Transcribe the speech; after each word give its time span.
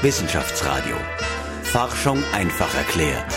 Wissenschaftsradio. 0.00 0.94
Forschung 1.64 2.22
einfach 2.32 2.72
erklärt. 2.76 3.34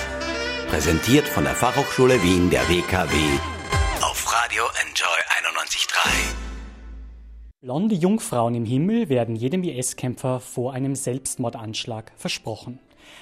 Präsentiert 0.70 1.28
von 1.28 1.44
der 1.44 1.56
Fachhochschule 1.56 2.22
Wien 2.22 2.52
der 2.52 2.62
WKW 2.70 3.16
auf 4.04 4.32
Radio 4.32 4.66
Enjoy 4.86 5.08
91.3. 5.50 6.08
Blonde 7.62 7.96
Jungfrauen 7.96 8.54
im 8.54 8.66
Himmel 8.66 9.10
werden 9.10 9.36
jedem 9.36 9.64
IS-Kämpfer 9.64 10.40
vor 10.40 10.74
einem 10.74 10.94
Selbstmordanschlag 10.94 12.12
versprochen. 12.16 12.78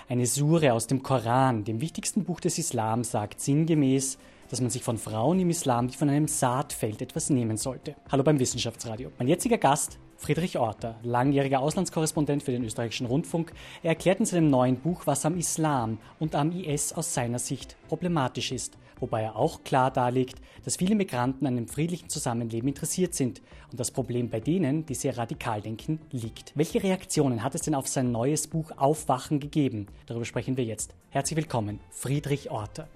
Eine 0.10 0.26
Sure 0.26 0.74
aus 0.74 0.88
dem 0.88 1.02
Koran, 1.02 1.64
dem 1.64 1.80
wichtigsten 1.80 2.26
Buch 2.26 2.42
des 2.42 2.58
Islam, 2.58 3.06
sagt 3.06 3.40
sinngemäß, 3.40 4.18
dass 4.50 4.60
man 4.60 4.70
sich 4.70 4.84
von 4.84 4.98
Frauen 4.98 5.40
im 5.40 5.50
Islam 5.50 5.88
wie 5.90 5.96
von 5.96 6.10
einem 6.10 6.28
Saatfeld 6.28 7.02
etwas 7.02 7.30
nehmen 7.30 7.56
sollte. 7.56 7.96
Hallo 8.12 8.22
beim 8.22 8.38
Wissenschaftsradio. 8.38 9.14
Mein 9.18 9.30
jetziger 9.30 9.58
Gast, 9.58 9.98
Friedrich 10.20 10.58
Orter, 10.58 10.98
langjähriger 11.02 11.62
Auslandskorrespondent 11.62 12.44
für 12.44 12.52
den 12.52 12.66
österreichischen 12.66 13.08
Rundfunk, 13.08 13.54
er 13.84 13.92
erklärt 13.92 14.20
in 14.20 14.26
seinem 14.26 14.50
neuen 14.50 14.76
Buch, 14.76 15.04
was 15.06 15.26
am 15.26 15.38
Islam 15.38 15.98
und 16.20 16.36
am 16.36 16.52
IS 16.52 16.92
aus 16.92 17.14
seiner 17.14 17.40
Sicht 17.40 17.78
problematisch 17.88 18.52
ist, 18.52 18.78
wobei 19.00 19.22
er 19.22 19.38
auch 19.38 19.64
klar 19.64 19.92
darlegt, 19.92 20.42
dass 20.66 20.76
viele 20.76 20.96
Migranten 20.96 21.48
an 21.48 21.56
einem 21.56 21.70
friedlichen 21.70 22.10
Zusammenleben 22.10 22.68
interessiert 22.68 23.16
sind 23.16 23.42
und 23.72 23.80
das 23.80 23.92
Problem 23.92 24.30
bei 24.30 24.42
denen, 24.42 24.86
die 24.86 24.94
sehr 24.94 25.18
radikal 25.18 25.62
denken, 25.62 26.02
liegt. 26.12 26.52
Welche 26.54 26.84
Reaktionen 26.84 27.42
hat 27.42 27.56
es 27.56 27.62
denn 27.62 27.74
auf 27.74 27.88
sein 27.88 28.12
neues 28.12 28.48
Buch 28.48 28.72
Aufwachen 28.76 29.40
gegeben? 29.40 29.88
Darüber 30.06 30.26
sprechen 30.26 30.58
wir 30.58 30.66
jetzt. 30.66 30.96
Herzlich 31.12 31.38
willkommen, 31.38 31.80
Friedrich 31.92 32.52
Orter. 32.52 32.90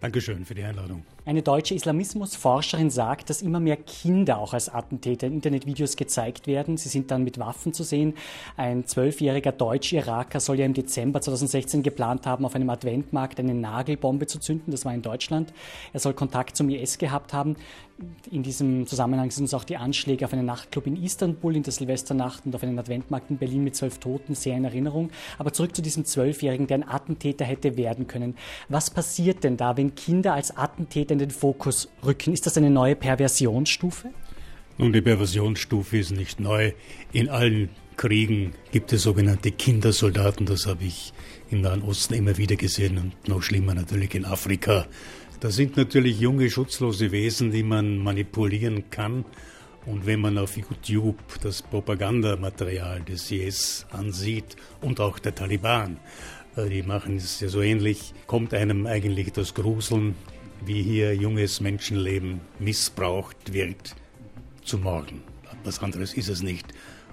Dankeschön 0.00 0.46
für 0.46 0.54
die 0.54 0.62
Einladung. 0.62 1.04
Eine 1.26 1.42
deutsche 1.42 1.74
Islamismusforscherin 1.74 2.88
sagt, 2.88 3.28
dass 3.28 3.42
immer 3.42 3.60
mehr 3.60 3.76
Kinder 3.76 4.38
auch 4.38 4.54
als 4.54 4.70
Attentäter 4.70 5.26
in 5.26 5.34
Internetvideos 5.34 5.96
gezeigt 5.96 6.46
werden. 6.46 6.78
Sie 6.78 6.88
sind 6.88 7.10
dann 7.10 7.22
mit 7.22 7.38
Waffen 7.38 7.74
zu 7.74 7.82
sehen. 7.82 8.14
Ein 8.56 8.86
zwölfjähriger 8.86 9.52
Deutsch-Iraker 9.52 10.40
soll 10.40 10.58
ja 10.58 10.64
im 10.64 10.72
Dezember 10.72 11.20
2016 11.20 11.82
geplant 11.82 12.26
haben, 12.26 12.46
auf 12.46 12.54
einem 12.54 12.70
Adventmarkt 12.70 13.38
eine 13.40 13.52
Nagelbombe 13.52 14.26
zu 14.26 14.38
zünden. 14.38 14.70
Das 14.70 14.86
war 14.86 14.94
in 14.94 15.02
Deutschland. 15.02 15.52
Er 15.92 16.00
soll 16.00 16.14
Kontakt 16.14 16.56
zum 16.56 16.70
IS 16.70 16.96
gehabt 16.96 17.34
haben. 17.34 17.56
In 18.30 18.42
diesem 18.42 18.86
Zusammenhang 18.86 19.30
sind 19.30 19.44
uns 19.44 19.54
auch 19.54 19.64
die 19.64 19.76
Anschläge 19.76 20.24
auf 20.24 20.32
einen 20.32 20.46
Nachtclub 20.46 20.86
in 20.86 21.02
Istanbul 21.02 21.56
in 21.56 21.62
der 21.62 21.72
Silvesternacht 21.72 22.46
und 22.46 22.54
auf 22.54 22.62
einen 22.62 22.78
Adventmarkt 22.78 23.30
in 23.30 23.38
Berlin 23.38 23.64
mit 23.64 23.76
zwölf 23.76 23.98
Toten 23.98 24.34
sehr 24.34 24.56
in 24.56 24.64
Erinnerung. 24.64 25.10
Aber 25.38 25.52
zurück 25.52 25.74
zu 25.74 25.82
diesem 25.82 26.04
Zwölfjährigen, 26.04 26.66
der 26.66 26.78
ein 26.78 26.88
Attentäter 26.88 27.44
hätte 27.44 27.76
werden 27.76 28.06
können. 28.06 28.36
Was 28.68 28.90
passiert 28.90 29.44
denn 29.44 29.56
da, 29.56 29.76
wenn 29.76 29.94
Kinder 29.94 30.34
als 30.34 30.56
Attentäter 30.56 31.12
in 31.12 31.18
den 31.18 31.30
Fokus 31.30 31.88
rücken? 32.04 32.32
Ist 32.32 32.46
das 32.46 32.56
eine 32.56 32.70
neue 32.70 32.96
Perversionsstufe? 32.96 34.10
Nun, 34.78 34.92
die 34.92 35.02
Perversionsstufe 35.02 35.98
ist 35.98 36.12
nicht 36.12 36.40
neu. 36.40 36.72
In 37.12 37.28
allen 37.28 37.68
Kriegen 37.96 38.54
gibt 38.72 38.94
es 38.94 39.02
sogenannte 39.02 39.50
Kindersoldaten. 39.50 40.46
Das 40.46 40.66
habe 40.66 40.84
ich 40.84 41.12
im 41.50 41.60
Nahen 41.60 41.82
Osten 41.82 42.14
immer 42.14 42.38
wieder 42.38 42.56
gesehen 42.56 42.96
und 42.96 43.28
noch 43.28 43.42
schlimmer 43.42 43.74
natürlich 43.74 44.14
in 44.14 44.24
Afrika. 44.24 44.86
Das 45.40 45.56
sind 45.56 45.78
natürlich 45.78 46.20
junge, 46.20 46.50
schutzlose 46.50 47.12
Wesen, 47.12 47.50
die 47.50 47.62
man 47.62 47.96
manipulieren 47.96 48.90
kann. 48.90 49.24
Und 49.86 50.04
wenn 50.04 50.20
man 50.20 50.36
auf 50.36 50.58
YouTube 50.58 51.16
das 51.40 51.62
Propagandamaterial 51.62 53.00
des 53.00 53.30
IS 53.30 53.86
ansieht 53.90 54.56
und 54.82 55.00
auch 55.00 55.18
der 55.18 55.34
Taliban, 55.34 55.96
äh, 56.56 56.68
die 56.68 56.82
machen 56.82 57.16
es 57.16 57.40
ja 57.40 57.48
so 57.48 57.62
ähnlich, 57.62 58.12
kommt 58.26 58.52
einem 58.52 58.86
eigentlich 58.86 59.32
das 59.32 59.54
Gruseln, 59.54 60.14
wie 60.66 60.82
hier 60.82 61.14
junges 61.14 61.62
Menschenleben 61.62 62.42
missbraucht 62.58 63.54
wird 63.54 63.96
zum 64.62 64.82
Morgen. 64.82 65.22
Was 65.64 65.78
anderes 65.78 66.12
ist 66.12 66.28
es 66.28 66.42
nicht. 66.42 66.66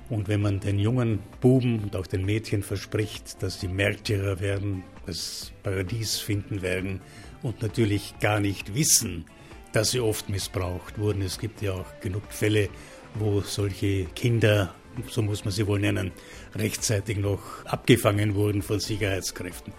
Und 0.09 0.27
wenn 0.27 0.41
man 0.41 0.59
den 0.59 0.79
jungen 0.79 1.19
Buben 1.39 1.79
und 1.79 1.95
auch 1.95 2.07
den 2.07 2.25
Mädchen 2.25 2.61
verspricht, 2.61 3.41
dass 3.41 3.61
sie 3.61 3.69
Märtyrer 3.69 4.41
werden, 4.41 4.83
das 5.05 5.53
Paradies 5.63 6.17
finden 6.17 6.61
werden, 6.61 6.99
und 7.43 7.61
natürlich 7.61 8.15
gar 8.19 8.39
nicht 8.39 8.73
wissen, 8.75 9.25
dass 9.73 9.91
sie 9.91 9.99
oft 9.99 10.29
missbraucht 10.29 10.97
wurden. 10.97 11.21
Es 11.21 11.39
gibt 11.39 11.61
ja 11.61 11.73
auch 11.73 11.99
genug 12.01 12.23
Fälle, 12.29 12.69
wo 13.15 13.41
solche 13.41 14.05
Kinder, 14.15 14.73
so 15.09 15.21
muss 15.21 15.45
man 15.45 15.51
sie 15.51 15.67
wohl 15.67 15.79
nennen, 15.79 16.11
rechtzeitig 16.55 17.17
noch 17.17 17.65
abgefangen 17.65 18.35
wurden 18.35 18.61
von 18.61 18.79
Sicherheitskräften. 18.79 19.73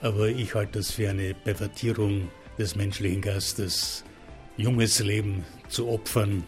Aber 0.00 0.28
ich 0.28 0.54
halte 0.54 0.78
das 0.78 0.90
für 0.90 1.10
eine 1.10 1.34
Pervertierung 1.34 2.28
des 2.58 2.76
menschlichen 2.76 3.20
Geistes, 3.20 4.04
junges 4.56 5.00
Leben 5.00 5.44
zu 5.68 5.88
opfern 5.88 6.44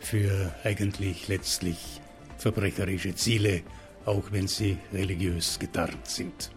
für 0.00 0.54
eigentlich 0.64 1.28
letztlich 1.28 2.00
verbrecherische 2.38 3.14
Ziele, 3.14 3.62
auch 4.04 4.24
wenn 4.30 4.46
sie 4.46 4.76
religiös 4.92 5.58
getarnt 5.58 6.06
sind. 6.06 6.50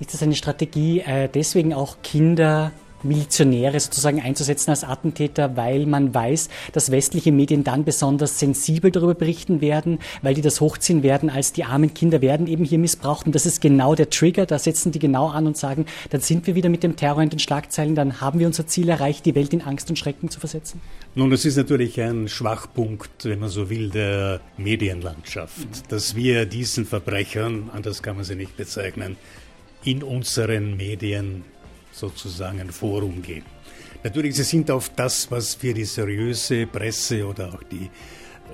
Ist 0.00 0.14
das 0.14 0.22
eine 0.22 0.34
Strategie, 0.34 1.00
äh, 1.00 1.28
deswegen 1.32 1.74
auch 1.74 1.98
Kinder 2.02 2.72
Milizionäre 3.02 3.78
sozusagen 3.78 4.20
einzusetzen 4.20 4.70
als 4.70 4.84
Attentäter, 4.84 5.56
weil 5.56 5.86
man 5.86 6.14
weiß, 6.14 6.48
dass 6.72 6.90
westliche 6.90 7.32
Medien 7.32 7.64
dann 7.64 7.84
besonders 7.84 8.38
sensibel 8.38 8.90
darüber 8.90 9.14
berichten 9.14 9.60
werden, 9.60 9.98
weil 10.22 10.34
die 10.34 10.42
das 10.42 10.60
hochziehen 10.60 11.02
werden, 11.02 11.30
als 11.30 11.52
die 11.52 11.64
armen 11.64 11.94
Kinder 11.94 12.20
werden 12.20 12.46
eben 12.46 12.64
hier 12.64 12.78
missbraucht. 12.78 13.26
Und 13.26 13.34
das 13.34 13.46
ist 13.46 13.60
genau 13.60 13.94
der 13.94 14.10
Trigger. 14.10 14.46
Da 14.46 14.58
setzen 14.58 14.92
die 14.92 14.98
genau 14.98 15.28
an 15.28 15.46
und 15.46 15.56
sagen, 15.56 15.86
dann 16.10 16.20
sind 16.20 16.46
wir 16.46 16.54
wieder 16.54 16.68
mit 16.68 16.82
dem 16.82 16.96
Terror 16.96 17.22
in 17.22 17.30
den 17.30 17.38
Schlagzeilen, 17.38 17.94
dann 17.94 18.20
haben 18.20 18.38
wir 18.38 18.46
unser 18.46 18.66
Ziel 18.66 18.88
erreicht, 18.88 19.26
die 19.26 19.34
Welt 19.34 19.52
in 19.52 19.62
Angst 19.62 19.88
und 19.90 19.96
Schrecken 19.96 20.30
zu 20.30 20.40
versetzen. 20.40 20.80
Nun, 21.14 21.30
das 21.30 21.44
ist 21.44 21.56
natürlich 21.56 22.00
ein 22.00 22.28
Schwachpunkt, 22.28 23.24
wenn 23.24 23.38
man 23.38 23.48
so 23.48 23.70
will, 23.70 23.90
der 23.90 24.40
Medienlandschaft, 24.56 25.90
dass 25.90 26.14
wir 26.14 26.46
diesen 26.46 26.84
Verbrechern, 26.84 27.70
anders 27.72 28.02
kann 28.02 28.16
man 28.16 28.24
sie 28.24 28.34
nicht 28.34 28.56
bezeichnen, 28.56 29.16
in 29.84 30.02
unseren 30.02 30.76
Medien 30.76 31.44
sozusagen 31.92 32.70
Forum 32.70 33.22
geben. 33.22 33.46
Natürlich, 34.04 34.36
sie 34.36 34.44
sind 34.44 34.70
auf 34.70 34.90
das, 34.90 35.30
was 35.30 35.60
wir 35.62 35.74
die 35.74 35.84
seriöse 35.84 36.66
Presse 36.66 37.26
oder 37.26 37.54
auch 37.54 37.62
die 37.64 37.90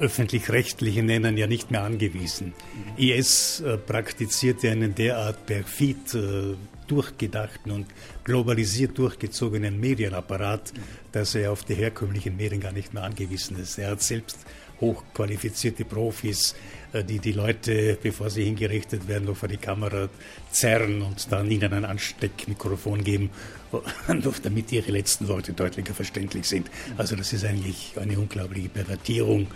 öffentlich-rechtliche 0.01 1.03
nennen, 1.03 1.37
ja 1.37 1.47
nicht 1.47 1.71
mehr 1.71 1.85
angewiesen. 1.85 2.53
IS 2.97 3.61
äh, 3.61 3.77
praktizierte 3.77 4.71
einen 4.71 4.95
derart 4.95 5.47
perfid 5.47 6.15
äh, 6.15 6.55
durchgedachten 6.87 7.73
und 7.73 7.87
globalisiert 8.25 8.99
durchgezogenen 8.99 9.79
Medienapparat, 9.79 10.73
dass 11.13 11.35
er 11.35 11.53
auf 11.53 11.65
die 11.65 11.75
herkömmlichen 11.75 12.37
Medien 12.37 12.61
gar 12.61 12.73
nicht 12.73 12.93
mehr 12.93 13.05
angewiesen 13.05 13.59
ist. 13.59 13.79
Er 13.79 13.93
hat 13.93 14.03
selbst 14.03 14.39
hochqualifizierte 14.81 15.85
Profis, 15.85 16.55
äh, 16.93 17.05
die 17.05 17.19
die 17.19 17.33
Leute, 17.33 17.99
bevor 18.01 18.31
sie 18.31 18.45
hingerichtet 18.45 19.09
werden, 19.09 19.27
noch 19.27 19.37
vor 19.37 19.49
die 19.49 19.57
Kamera 19.57 20.09
zerren 20.51 21.03
und 21.03 21.31
dann 21.31 21.51
ihnen 21.51 21.73
ein 21.73 21.85
Ansteckmikrofon 21.85 23.05
geben, 23.05 23.31
damit 24.43 24.73
ihre 24.73 24.93
letzten 24.93 25.29
Worte 25.29 25.53
deutlicher 25.53 25.95
verständlich 25.95 26.47
sind. 26.47 26.71
Also 26.97 27.17
das 27.17 27.33
ist 27.33 27.45
eigentlich 27.45 27.95
eine 28.01 28.19
unglaubliche 28.19 28.69
Pervertierung. 28.69 29.49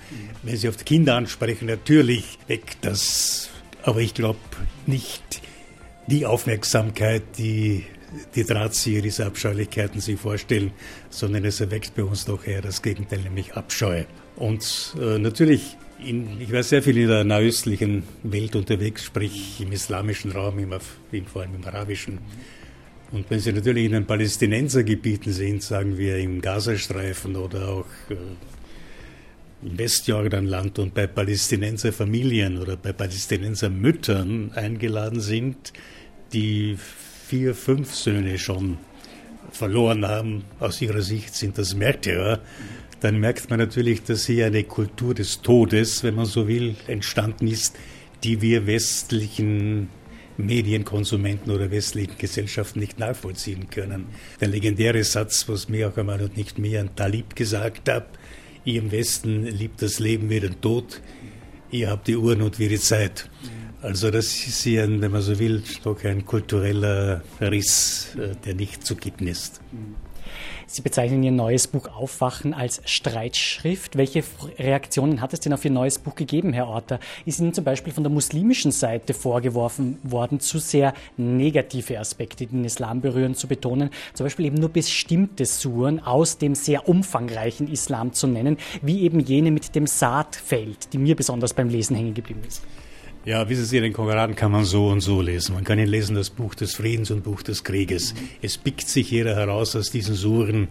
Wenn 0.43 0.57
Sie 0.57 0.69
auf 0.69 0.77
die 0.77 0.85
Kinder 0.85 1.15
ansprechen, 1.15 1.67
natürlich 1.67 2.39
weckt 2.47 2.79
das, 2.83 3.49
aber 3.83 4.01
ich 4.01 4.15
glaube 4.15 4.39
nicht 4.87 5.41
die 6.07 6.27
Aufmerksamkeit, 6.27 7.23
die 7.37 7.85
die 8.35 8.45
Drahtzieher 8.45 9.03
dieser 9.03 9.27
Abscheulichkeiten 9.27 10.01
sich 10.01 10.19
vorstellen, 10.19 10.73
sondern 11.11 11.45
es 11.45 11.61
erweckt 11.61 11.95
bei 11.95 12.05
uns 12.05 12.25
doch 12.25 12.47
eher 12.47 12.63
das 12.63 12.83
Gegenteil, 12.83 13.21
nämlich 13.21 13.55
Abscheu. 13.55 14.05
Und 14.39 14.95
äh, 15.01 15.19
natürlich, 15.19 15.77
in, 15.99 16.41
ich 16.41 16.53
war 16.53 16.63
sehr 16.63 16.81
viel 16.81 16.97
in 16.97 17.09
der 17.09 17.25
nahöstlichen 17.25 18.05
Welt 18.23 18.55
unterwegs, 18.55 19.05
sprich 19.05 19.61
im 19.61 19.73
islamischen 19.73 20.31
Raum, 20.31 20.61
im, 20.61 20.73
im, 21.11 21.27
vor 21.27 21.43
allem 21.43 21.57
im 21.57 21.65
arabischen. 21.65 22.19
Und 23.11 23.29
wenn 23.31 23.41
Sie 23.41 23.53
natürlich 23.53 23.87
in 23.87 23.93
den 23.93 24.07
Palästinensergebieten 24.07 25.33
sind, 25.33 25.63
sagen 25.63 25.99
wir 25.99 26.19
im 26.19 26.41
Gazastreifen 26.41 27.35
oder 27.35 27.69
auch 27.69 27.87
äh, 28.11 28.17
im 29.63 29.77
Westjordanland 29.77 30.79
und 30.79 30.95
bei 30.95 31.09
Palästinenserfamilien 31.09 32.59
oder 32.59 32.77
bei 32.77 32.93
Palästinensermüttern 32.93 34.53
eingeladen 34.55 35.21
sind, 35.21 35.73
die 36.33 36.79
vier, 37.27 37.57
fünf 37.57 37.93
Söhne 37.93 38.39
schon 38.39 38.79
verloren 39.51 40.07
haben, 40.07 40.45
aus 40.61 40.81
ihrer 40.81 41.03
Sicht 41.03 41.35
sind 41.35 41.59
das 41.59 41.75
Märtyrer, 41.75 42.41
dann 43.01 43.21
merkt 43.21 43.51
man 43.51 43.59
natürlich, 43.59 44.03
dass 44.03 44.27
hier 44.27 44.47
eine 44.47 44.65
Kultur 44.65 45.15
des 45.15 45.41
Todes, 45.43 46.03
wenn 46.03 46.15
man 46.15 46.27
so 46.27 46.49
will, 46.49 46.75
entstanden 46.87 47.47
ist, 47.47 47.77
die 48.25 48.41
wir 48.41 48.67
westlichen 48.67 49.89
Medienkonsumenten 50.37 51.53
oder 51.53 51.71
westlichen 51.71 52.17
Gesellschaften 52.19 52.81
nicht 52.81 52.99
nachvollziehen 52.99 53.71
können. 53.71 54.07
Der 54.41 54.49
legendäre 54.49 55.03
Satz, 55.05 55.49
was 55.49 55.69
mir 55.69 55.89
auch 55.89 55.97
einmal 55.97 56.21
und 56.23 56.37
nicht 56.37 56.59
mehr 56.59 56.81
an 56.81 56.95
Talib 56.95 57.37
gesagt 57.37 57.89
hat, 57.89 58.07
ihr 58.65 58.81
im 58.81 58.91
Westen 58.91 59.45
liebt 59.45 59.83
das 59.83 59.99
Leben 59.99 60.31
wie 60.31 60.41
den 60.41 60.61
Tod, 60.61 61.01
ihr 61.71 61.91
habt 61.91 62.09
die 62.09 62.17
Uhren 62.17 62.43
und 62.43 62.59
wir 62.59 62.69
die 62.69 62.79
Zeit. 62.79 63.29
Also 63.81 64.11
das 64.11 64.27
ist 64.27 64.63
hier, 64.63 64.85
ein, 64.85 65.01
wenn 65.01 65.13
man 65.13 65.23
so 65.23 65.39
will, 65.39 65.63
doch 65.85 66.03
ein 66.05 66.25
kultureller 66.27 67.23
Riss, 67.41 68.17
äh, 68.17 68.35
der 68.45 68.55
nicht 68.55 68.85
zu 68.85 68.97
kitten 68.97 69.29
ist. 69.29 69.61
Sie 70.71 70.83
bezeichnen 70.83 71.23
Ihr 71.23 71.33
neues 71.33 71.67
Buch 71.67 71.89
Aufwachen 71.89 72.53
als 72.53 72.83
Streitschrift. 72.85 73.97
Welche 73.97 74.23
Reaktionen 74.59 75.23
hat 75.23 75.33
es 75.33 75.41
denn 75.41 75.55
auf 75.55 75.65
Ihr 75.65 75.71
neues 75.71 75.99
Buch 75.99 76.15
gegeben, 76.15 76.53
Herr 76.53 76.69
Orter? 76.69 77.01
Ist 77.25 77.41
Ihnen 77.41 77.55
zum 77.55 77.65
Beispiel 77.65 77.91
von 77.91 78.05
der 78.05 78.13
muslimischen 78.13 78.71
Seite 78.71 79.15
vorgeworfen 79.15 79.99
worden, 80.03 80.41
zu 80.41 80.59
sehr 80.59 80.93
negative 81.17 81.99
Aspekte, 81.99 82.45
die 82.45 82.53
den 82.53 82.67
Islam 82.67 83.01
berühren, 83.01 83.35
zu 83.35 83.49
betonen? 83.49 83.89
Zum 84.13 84.27
Beispiel 84.27 84.45
eben 84.45 84.59
nur 84.59 84.69
bestimmte 84.69 85.47
Suren 85.47 86.01
aus 86.01 86.37
dem 86.37 86.55
sehr 86.55 86.87
umfangreichen 86.87 87.73
Islam 87.73 88.13
zu 88.13 88.27
nennen, 88.27 88.59
wie 88.83 89.01
eben 89.01 89.21
jene 89.21 89.51
mit 89.51 89.75
dem 89.75 89.87
Saatfeld, 89.87 90.93
die 90.93 90.99
mir 90.99 91.17
besonders 91.17 91.55
beim 91.55 91.71
Lesen 91.71 91.97
hängen 91.97 92.13
geblieben 92.13 92.43
ist. 92.47 92.63
Ja, 93.29 93.47
wissen 93.47 93.67
Sie, 93.67 93.79
den 93.79 93.93
Koran 93.93 94.35
kann 94.37 94.53
man 94.53 94.65
so 94.65 94.89
und 94.89 95.03
so 95.03 95.21
lesen. 95.21 95.55
Man 95.55 95.63
kann 95.63 95.79
ihn 95.79 95.87
lesen, 95.87 96.17
das 96.17 96.31
Buch 96.31 96.55
des 96.55 96.75
Friedens 96.75 97.11
und 97.11 97.25
Buch 97.25 97.43
des 97.43 97.63
Krieges. 97.63 98.15
Es 98.41 98.57
pickt 98.57 98.89
sich 98.89 99.11
jeder 99.11 99.37
heraus 99.37 99.77
aus 99.77 99.91
diesen 99.91 100.15
Suren 100.15 100.69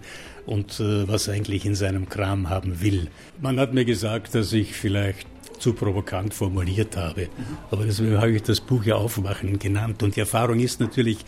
und 0.47 0.79
äh, 0.79 1.07
was 1.07 1.27
er 1.27 1.35
eigentlich 1.35 1.67
in 1.67 1.75
seinem 1.75 2.09
Kram 2.09 2.49
haben 2.49 2.81
will. 2.81 3.09
Man 3.39 3.59
hat 3.59 3.75
mir 3.75 3.85
gesagt, 3.85 4.33
dass 4.33 4.53
ich 4.53 4.73
vielleicht 4.73 5.27
zu 5.59 5.73
provokant 5.73 6.33
formuliert 6.33 6.97
habe. 6.97 7.29
Aber 7.69 7.85
deswegen 7.85 8.17
habe 8.17 8.31
ich 8.31 8.41
das 8.41 8.59
Buch 8.59 8.83
ja 8.85 8.95
Aufwachen 8.95 9.59
genannt. 9.59 10.01
Und 10.01 10.15
die 10.15 10.21
Erfahrung 10.21 10.59
ist 10.59 10.79
natürlich, 10.79 11.19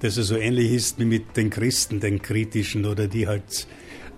dass 0.00 0.16
es 0.16 0.28
so 0.28 0.36
ähnlich 0.36 0.72
ist 0.72 0.98
wie 0.98 1.04
mit 1.04 1.36
den 1.36 1.50
Christen, 1.50 2.00
den 2.00 2.22
kritischen 2.22 2.86
oder 2.86 3.08
die 3.08 3.28
halt 3.28 3.66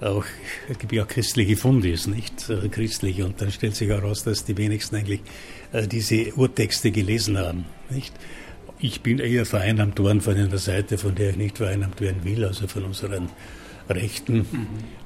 auch, 0.01 0.25
es 0.69 0.79
gibt 0.79 0.93
ja 0.93 1.03
auch 1.03 1.09
christliche 1.09 1.57
Fundis, 1.57 2.07
nicht? 2.07 2.49
Äh, 2.49 2.69
christliche. 2.69 3.25
Und 3.25 3.41
dann 3.41 3.51
stellt 3.51 3.75
sich 3.75 3.89
heraus, 3.89 4.25
dass 4.25 4.45
die 4.45 4.57
wenigsten 4.57 4.97
eigentlich 4.97 5.21
diese 5.73 6.35
Urtexte 6.35 6.91
gelesen 6.91 7.39
haben, 7.39 7.65
nicht? 7.91 8.15
Ich 8.83 9.03
bin 9.03 9.19
eher 9.19 9.45
vereinnahmt 9.45 9.99
worden 9.99 10.23
von 10.23 10.37
einer 10.37 10.57
Seite, 10.57 10.97
von 10.97 11.15
der 11.15 11.31
ich 11.31 11.37
nicht 11.37 11.59
vereinnahmt 11.59 12.01
werden 12.01 12.25
will, 12.25 12.45
also 12.45 12.67
von 12.67 12.85
unseren 12.85 13.29
Rechten, 13.91 14.47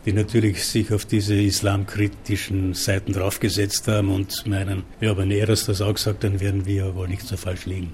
die 0.07 0.13
natürlich 0.13 0.65
sich 0.65 0.93
auf 0.93 1.07
diese 1.07 1.35
islamkritischen 1.35 2.75
Seiten 2.75 3.13
draufgesetzt 3.13 3.89
haben 3.89 4.11
und 4.11 4.47
meinen, 4.47 4.85
ja, 5.01 5.17
wenn 5.17 5.31
Eras 5.31 5.67
das 5.67 5.81
auch 5.81 5.97
sagt, 5.97 6.23
dann 6.23 6.41
werden 6.41 6.67
wir 6.67 6.95
wohl 6.95 7.09
nicht 7.09 7.23
so 7.23 7.37
falsch 7.37 7.67
liegen. 7.67 7.93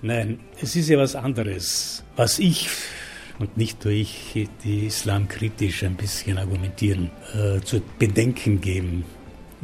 Nein, 0.00 0.38
es 0.60 0.76
ist 0.76 0.88
ja 0.88 0.98
was 0.98 1.16
anderes. 1.16 2.04
Was 2.16 2.38
ich 2.38 2.68
und 3.38 3.56
nicht 3.56 3.84
nur 3.84 3.92
ich, 3.92 4.48
die 4.62 4.86
islamkritisch 4.86 5.82
ein 5.82 5.96
bisschen 5.96 6.38
argumentieren, 6.38 7.10
äh, 7.34 7.60
zu 7.60 7.82
bedenken 7.98 8.60
geben. 8.60 9.04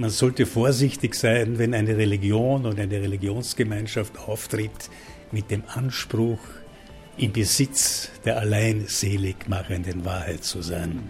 Man 0.01 0.09
sollte 0.09 0.47
vorsichtig 0.47 1.15
sein, 1.15 1.59
wenn 1.59 1.75
eine 1.75 1.95
Religion 1.95 2.65
oder 2.65 2.85
eine 2.85 3.03
Religionsgemeinschaft 3.03 4.19
auftritt 4.19 4.89
mit 5.31 5.51
dem 5.51 5.63
Anspruch, 5.67 6.39
im 7.19 7.33
Besitz 7.33 8.11
der 8.25 8.39
allein 8.39 8.87
selig 8.87 9.47
machenden 9.47 10.07
Wahrheit 10.07 10.43
zu 10.43 10.63
sein. 10.63 11.01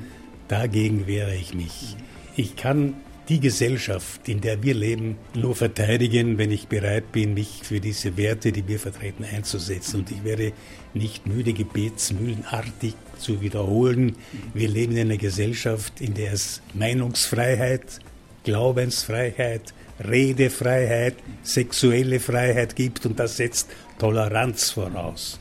Dagegen 0.48 1.06
wehre 1.06 1.36
ich 1.36 1.54
mich. 1.54 1.94
Ich 2.34 2.56
kann 2.56 2.94
die 3.28 3.38
Gesellschaft, 3.38 4.28
in 4.28 4.40
der 4.40 4.60
wir 4.64 4.74
leben, 4.74 5.18
nur 5.34 5.54
verteidigen, 5.54 6.36
wenn 6.36 6.50
ich 6.50 6.66
bereit 6.66 7.12
bin, 7.12 7.34
mich 7.34 7.60
für 7.62 7.78
diese 7.78 8.16
Werte, 8.16 8.50
die 8.50 8.66
wir 8.66 8.80
vertreten, 8.80 9.22
einzusetzen. 9.22 10.00
Und 10.00 10.10
ich 10.10 10.24
werde 10.24 10.52
nicht 10.94 11.28
müde, 11.28 11.52
gebetsmühlenartig 11.52 12.94
zu 13.20 13.40
wiederholen. 13.40 14.16
Wir 14.52 14.68
leben 14.68 14.96
in 14.96 15.02
einer 15.02 15.16
Gesellschaft, 15.16 16.00
in 16.00 16.14
der 16.14 16.32
es 16.32 16.60
Meinungsfreiheit, 16.74 18.00
Glaubensfreiheit, 18.50 19.72
Redefreiheit, 20.04 21.14
sexuelle 21.44 22.18
Freiheit 22.18 22.74
gibt 22.74 23.06
und 23.06 23.20
das 23.20 23.36
setzt 23.36 23.70
Toleranz 23.96 24.70
voraus. 24.70 25.38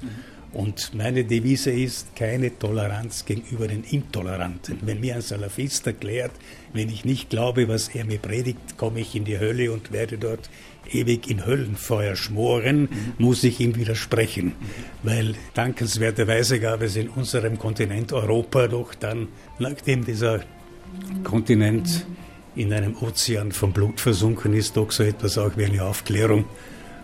Und 0.53 0.93
meine 0.93 1.23
Devise 1.23 1.71
ist 1.71 2.15
keine 2.15 2.57
Toleranz 2.59 3.25
gegenüber 3.25 3.67
den 3.67 3.83
Intoleranten. 3.83 4.77
Wenn 4.81 4.99
mir 4.99 5.15
ein 5.15 5.21
Salafist 5.21 5.87
erklärt, 5.87 6.31
wenn 6.71 6.89
ich 6.89 7.03
nicht 7.03 7.31
glaube, 7.31 7.67
was 7.67 7.87
er 7.87 8.05
mir 8.05 8.19
predigt, 8.19 8.77
komme 8.77 8.99
ich 8.99 9.15
in 9.15 9.25
die 9.25 9.39
Hölle 9.39 9.71
und 9.71 9.91
werde 9.91 10.19
dort 10.19 10.47
ewig 10.91 11.31
im 11.31 11.47
Höllenfeuer 11.47 12.15
schmoren, 12.15 12.89
muss 13.17 13.43
ich 13.43 13.59
ihm 13.59 13.75
widersprechen. 13.75 14.53
Weil 15.01 15.33
dankenswerterweise 15.55 16.59
gab 16.59 16.83
es 16.83 16.95
in 16.95 17.09
unserem 17.09 17.57
Kontinent 17.57 18.13
Europa 18.13 18.67
doch 18.67 18.93
dann, 18.93 19.29
nachdem 19.57 20.05
dieser 20.05 20.41
Kontinent 21.23 22.05
in 22.59 22.73
einem 22.73 22.95
Ozean 23.01 23.53
von 23.53 23.71
Blut 23.71 24.01
versunken 24.01 24.53
ist, 24.53 24.75
doch 24.75 24.91
so 24.91 25.03
etwas 25.03 25.37
auch 25.37 25.55
wie 25.55 25.65
eine 25.65 25.83
Aufklärung. 25.83 26.43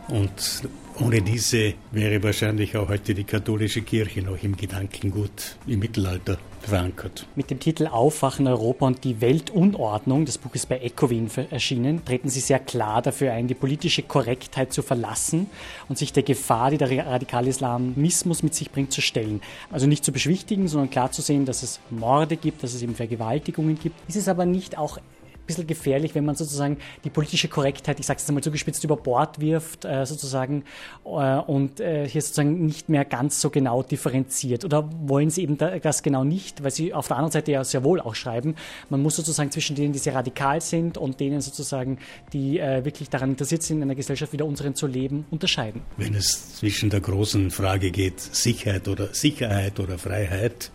Und 0.10 0.64
ohne 1.00 1.22
diese 1.22 1.74
wäre 1.92 2.22
wahrscheinlich 2.24 2.76
auch 2.76 2.90
heute 2.90 3.14
die 3.14 3.24
katholische 3.24 3.82
Kirche 3.82 4.22
noch 4.22 4.42
im 4.44 4.58
Gedankengut 4.58 5.58
im 5.66 5.80
Mittelalter 5.80 6.38
verankert. 6.62 7.26
Mit 7.36 7.52
dem 7.52 7.60
Titel 7.60 7.88
Aufwachen 7.88 8.48
Europa 8.48 8.86
und 8.86 9.04
die 9.04 9.22
Weltunordnung, 9.22 10.26
das 10.26 10.38
Buch 10.38 10.54
ist 10.56 10.68
bei 10.68 10.80
Ecowin 10.80 11.30
erschienen, 11.52 12.04
treten 12.04 12.30
Sie 12.30 12.40
sehr 12.42 12.60
klar 12.60 13.02
dafür 13.02 13.32
ein, 13.32 13.48
die 13.48 13.54
politische 13.54 14.04
Korrektheit 14.04 14.74
zu 14.74 14.82
verlassen 14.82 15.48
und 15.88 15.98
sich 15.98 16.12
der 16.12 16.24
Gefahr, 16.24 16.72
die 16.72 16.78
der 16.78 17.06
radikale 17.06 17.50
Islamismus 17.50 18.44
mit 18.44 18.56
sich 18.56 18.72
bringt, 18.72 18.92
zu 18.92 19.02
stellen. 19.02 19.42
Also 19.72 19.88
nicht 19.88 20.04
zu 20.04 20.12
beschwichtigen, 20.12 20.68
sondern 20.68 20.90
klar 20.90 21.12
zu 21.12 21.22
sehen, 21.22 21.46
dass 21.46 21.64
es 21.64 21.80
Morde 21.90 22.36
gibt, 22.36 22.64
dass 22.64 22.74
es 22.74 22.82
eben 22.82 22.96
Vergewaltigungen 22.96 23.80
gibt. 23.80 23.96
Ist 24.10 24.18
es 24.18 24.28
aber 24.28 24.46
nicht 24.46 24.78
auch 24.78 25.00
bisschen 25.46 25.68
gefährlich, 25.68 26.16
wenn 26.16 26.26
man 26.26 26.36
sozusagen 26.36 26.78
die 27.04 27.10
politische 27.10 27.48
Korrektheit, 27.48 28.00
ich 28.00 28.06
sage 28.06 28.18
es 28.18 28.24
jetzt 28.24 28.30
einmal 28.30 28.44
zugespitzt, 28.44 28.84
über 28.84 28.98
Bord 28.98 29.40
wirft 29.40 29.86
äh, 29.86 30.06
sozusagen 30.06 30.64
äh, 31.06 31.08
und 31.08 31.80
äh, 31.80 32.08
hier 32.08 32.22
sozusagen 32.22 32.66
nicht 32.66 32.90
mehr 32.90 33.06
ganz 33.06 33.42
so 33.42 33.50
genau 33.50 33.84
differenziert. 33.84 34.66
Oder 34.66 34.90
wollen 35.06 35.30
Sie 35.30 35.44
eben 35.44 35.58
da, 35.58 35.78
das 35.80 36.04
genau 36.04 36.24
nicht, 36.24 36.64
weil 36.64 36.72
Sie 36.72 36.94
auf 36.94 37.08
der 37.08 37.18
anderen 37.18 37.32
Seite 37.32 37.52
ja 37.52 37.64
sehr 37.64 37.84
wohl 37.84 38.02
auch 38.02 38.16
schreiben, 38.16 38.56
man 38.90 39.02
muss 39.02 39.16
sozusagen 39.16 39.52
zwischen 39.52 39.76
denen, 39.76 39.94
die 39.94 40.00
sehr 40.00 40.16
radikal 40.16 40.62
sind 40.62 40.98
und 40.98 41.20
denen 41.20 41.42
sozusagen, 41.42 42.00
die 42.34 42.60
äh, 42.60 42.84
wirklich 42.86 43.10
daran 43.10 43.32
interessiert 43.32 43.64
sind, 43.64 43.78
in 43.78 43.84
einer 43.84 43.96
Gesellschaft 43.96 44.34
wie 44.34 44.38
der 44.38 44.46
unseren 44.46 44.76
zu 44.76 44.88
leben, 44.88 45.26
unterscheiden. 45.32 45.82
Wenn 45.98 46.16
es 46.16 46.56
zwischen 46.56 46.90
der 46.90 47.02
großen 47.02 47.52
Frage 47.52 47.92
geht, 47.92 48.20
Sicherheit 48.20 48.88
oder 48.88 49.14
Sicherheit 49.14 49.80
oder 49.80 49.98
Freiheit, 49.98 50.72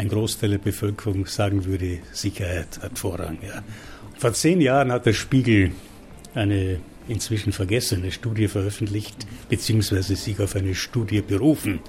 ein 0.00 0.08
Großteil 0.08 0.50
der 0.50 0.58
Bevölkerung 0.58 1.26
sagen 1.26 1.66
würde, 1.66 1.98
Sicherheit 2.12 2.80
hat 2.82 2.98
Vorrang. 2.98 3.38
Ja. 3.46 3.62
Vor 4.18 4.32
zehn 4.32 4.62
Jahren 4.62 4.90
hat 4.90 5.04
der 5.04 5.12
Spiegel 5.12 5.72
eine 6.34 6.80
inzwischen 7.06 7.52
vergessene 7.52 8.10
Studie 8.10 8.48
veröffentlicht, 8.48 9.26
beziehungsweise 9.50 10.16
sich 10.16 10.40
auf 10.40 10.56
eine 10.56 10.74
Studie 10.74 11.20
berufen, 11.20 11.80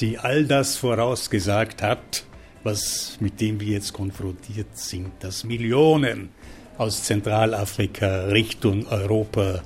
die 0.00 0.18
all 0.18 0.44
das 0.44 0.76
vorausgesagt 0.76 1.82
hat, 1.82 2.24
was 2.62 3.16
mit 3.18 3.40
dem 3.40 3.58
wir 3.58 3.72
jetzt 3.72 3.92
konfrontiert 3.92 4.78
sind, 4.78 5.10
dass 5.20 5.42
Millionen 5.42 6.28
aus 6.76 7.02
Zentralafrika 7.02 8.26
Richtung 8.26 8.86
Europa 8.86 9.62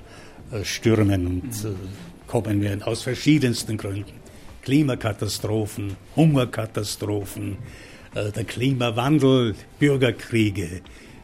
äh, 0.51 0.65
stürmen 0.65 1.27
und 1.27 1.65
äh, 1.65 1.75
kommen 2.27 2.63
werden, 2.63 2.83
aus 2.85 3.03
verschiedensten 3.03 3.77
Gründen. 3.77 4.22
Klimakatastrophen, 4.63 5.97
Hungerkatastrophen, 6.17 7.59
äh, 8.15 8.31
der 8.31 8.45
Klimawandel, 8.45 9.55
Bürgerkriege. 9.79 10.83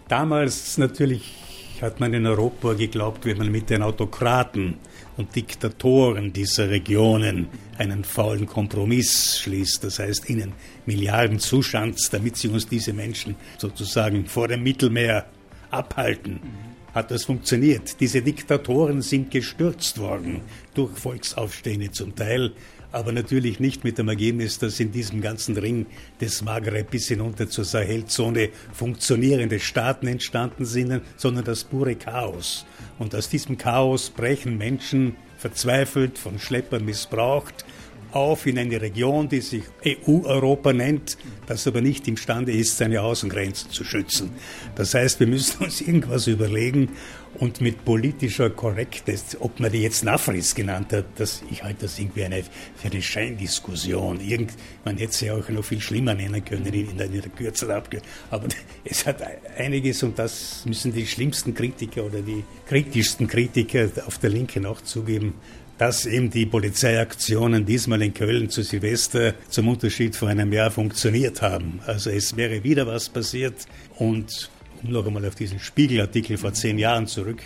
Damals 0.09 0.79
natürlich 0.79 1.35
hat 1.81 2.01
man 2.01 2.13
in 2.15 2.27
Europa 2.27 2.73
geglaubt, 2.73 3.25
wenn 3.25 3.39
man 3.39 3.53
mit 3.53 3.71
den 3.71 3.83
Autokraten 3.83 4.79
und 5.17 5.35
Diktatoren 5.35 6.33
dieser 6.33 6.71
Regionen 6.71 7.49
einen 7.77 8.05
faulen 8.05 8.47
Kompromiss 8.47 9.39
schließt, 9.39 9.85
das 9.85 9.99
heißt 9.99 10.29
ihnen 10.29 10.53
Milliarden 10.87 11.39
zuschanzt, 11.39 12.13
damit 12.13 12.37
sie 12.37 12.49
uns 12.49 12.67
diese 12.67 12.93
Menschen 12.93 13.37
sozusagen 13.59 14.27
vor 14.27 14.49
dem 14.49 14.63
Mittelmeer 14.63 15.27
abhalten, 15.71 16.41
hat 16.95 17.11
das 17.11 17.25
funktioniert. 17.25 18.01
Diese 18.01 18.23
Diktatoren 18.23 19.03
sind 19.03 19.31
gestürzt 19.31 19.99
worden 19.99 20.41
durch 20.75 20.97
Volksaufstände 20.99 21.91
zum 21.91 22.15
Teil 22.15 22.53
aber 22.99 23.13
natürlich 23.13 23.61
nicht 23.61 23.85
mit 23.85 23.97
dem 23.97 24.09
Ergebnis, 24.09 24.59
dass 24.59 24.81
in 24.81 24.91
diesem 24.91 25.21
ganzen 25.21 25.57
Ring 25.57 25.87
des 26.21 26.43
Maghreb 26.43 26.91
bis 26.91 27.07
hinunter 27.07 27.49
zur 27.49 27.65
Sahelzone 27.65 28.49
funktionierende 28.73 29.61
Staaten 29.61 30.09
entstanden 30.09 30.65
sind, 30.65 31.01
sondern 31.17 31.45
das 31.45 31.63
pure 31.63 31.95
Chaos. 31.95 32.67
Und 32.99 33.15
aus 33.15 33.29
diesem 33.29 33.57
Chaos 33.57 34.11
brechen 34.11 34.59
Menschen 34.59 35.15
verzweifelt, 35.39 36.19
von 36.19 36.41
Schleppern 36.41 36.85
missbraucht, 36.85 37.65
auf 38.11 38.47
in 38.47 38.59
eine 38.59 38.81
Region, 38.81 39.29
die 39.29 39.43
sich 39.43 39.63
EU-Europa 39.87 40.73
nennt, 40.73 41.19
das 41.47 41.69
aber 41.69 41.81
nicht 41.81 42.09
imstande 42.09 42.53
ist, 42.53 42.79
seine 42.79 43.03
Außengrenzen 43.03 43.71
zu 43.71 43.85
schützen. 43.85 44.31
Das 44.75 44.95
heißt, 44.95 45.21
wir 45.21 45.29
müssen 45.29 45.63
uns 45.63 45.81
irgendwas 45.81 46.27
überlegen 46.27 46.89
und 47.35 47.61
mit 47.61 47.85
politischer 47.85 48.51
Korrektheit, 48.51 49.37
ob 49.41 49.61
man 49.61 49.71
die 49.71 49.83
jetzt 49.83 50.05
Nafris 50.05 50.55
genannt 50.55 50.93
hat, 50.93 51.07
das, 51.17 51.43
ich 51.51 51.63
halte 51.63 51.83
das 51.83 51.99
irgendwie 51.99 52.25
eine, 52.25 52.43
für 52.43 52.91
eine 52.91 53.03
Scheindiskussion. 53.03 54.21
Irgend, 54.21 54.53
man 54.85 54.97
hätte 54.97 55.15
sie 55.15 55.31
auch 55.31 55.49
noch 55.49 55.65
viel 55.65 55.81
schlimmer 55.81 56.15
nennen 56.15 56.45
können 56.45 56.67
in 56.67 57.01
einer 57.01 57.23
kürzeren 57.29 57.77
Abge 57.77 58.03
Aber 58.31 58.49
es 58.85 59.07
hat 59.07 59.23
einiges 59.57 60.03
und 60.03 60.19
das 60.19 60.65
müssen 60.67 60.93
die 60.93 61.07
schlimmsten 61.07 61.55
Kritiker 61.55 62.05
oder 62.05 62.23
die 62.23 62.45
kritischsten 62.67 63.27
Kritiker 63.27 63.89
auf 64.07 64.19
der 64.19 64.31
Linken 64.31 64.67
auch 64.67 64.81
zugeben 64.81 65.35
dass 65.79 66.07
eben 66.07 66.29
die 66.29 66.45
Polizeiaktionen 66.45 67.65
diesmal 67.65 68.03
in 68.03 68.13
Köln 68.13 68.51
zu 68.51 68.63
Silvester 68.63 69.35
zum 69.49 69.69
Unterschied 69.69 70.17
vor 70.17 70.29
einem 70.29 70.53
Jahr 70.53 70.73
funktioniert 70.73 71.41
haben. 71.41 71.81
Also 71.87 72.11
es 72.11 72.37
wäre 72.37 72.65
wieder 72.65 72.87
was 72.87 73.09
passiert 73.09 73.55
und 73.97 74.51
um 74.83 74.93
noch 74.93 75.07
einmal 75.07 75.27
auf 75.27 75.35
diesen 75.35 75.59
Spiegelartikel 75.59 76.37
vor 76.37 76.53
zehn 76.53 76.79
Jahren 76.79 77.07
zurück 77.07 77.43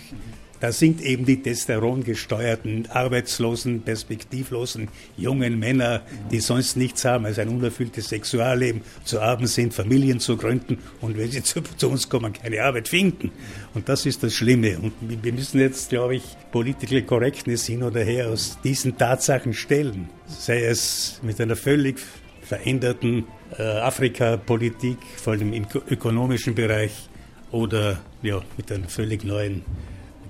da 0.62 0.71
sind 0.71 1.03
eben 1.03 1.27
die 1.27 1.43
testosterongesteuerten, 1.43 2.89
arbeitslosen, 2.89 3.83
perspektivlosen 3.83 4.87
jungen 5.17 5.59
Männer, 5.59 6.03
die 6.31 6.39
sonst 6.39 6.77
nichts 6.77 7.05
haben 7.05 7.27
als 7.27 7.41
ein 7.41 7.49
unerfülltes 7.49 8.11
Sexualleben, 8.11 8.83
zu 9.03 9.21
haben 9.21 9.49
sind, 9.49 9.75
Familien 9.75 10.21
zu 10.21 10.37
gründen 10.37 10.79
und 11.01 11.19
wenn 11.19 11.33
sie 11.33 11.43
zu, 11.43 11.62
zu 11.62 11.91
uns 11.91 12.09
kommen, 12.09 12.33
keine 12.33 12.62
Arbeit 12.62 12.87
finden. 12.87 13.33
Und 13.75 13.89
das 13.89 14.07
ist 14.07 14.23
das 14.23 14.35
Schlimme. 14.35 14.79
Und 14.79 14.93
wir 15.01 15.33
müssen 15.33 15.59
jetzt, 15.59 15.91
glaube 15.91 16.15
ich, 16.15 16.23
Political 16.53 17.03
Correctness 17.03 17.67
hin 17.67 17.83
oder 17.83 18.05
her 18.05 18.29
aus 18.29 18.57
diesen 18.62 18.97
Tatsachen 18.97 19.55
stellen. 19.55 20.11
Sei 20.29 20.62
es 20.62 21.19
mit 21.25 21.41
einer 21.41 21.57
völlig 21.57 21.99
veränderten 22.41 23.25
äh, 23.59 23.62
Afrika-Politik, 23.62 24.99
vor 25.17 25.33
allem 25.33 25.53
im 25.53 25.67
ökonomischen 25.91 26.55
Bereich, 26.55 27.09
oder 27.52 28.00
ja, 28.23 28.42
mit 28.56 28.73
einer 28.73 28.88
völlig 28.88 29.25
neuen 29.25 29.62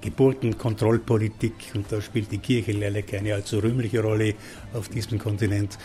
Geburtenkontrollpolitik 0.00 1.55
und 1.75 1.91
da 1.91 2.00
spielt 2.02 2.33
die 2.33 2.38
Kirche 2.38 2.73
leider 2.73 3.02
keine 3.02 3.35
allzu 3.35 3.61
rühmliche 3.61 4.00
Rolle 4.00 4.35
auf 4.75 4.88
diesem 4.88 5.19
Kontinent. 5.19 5.79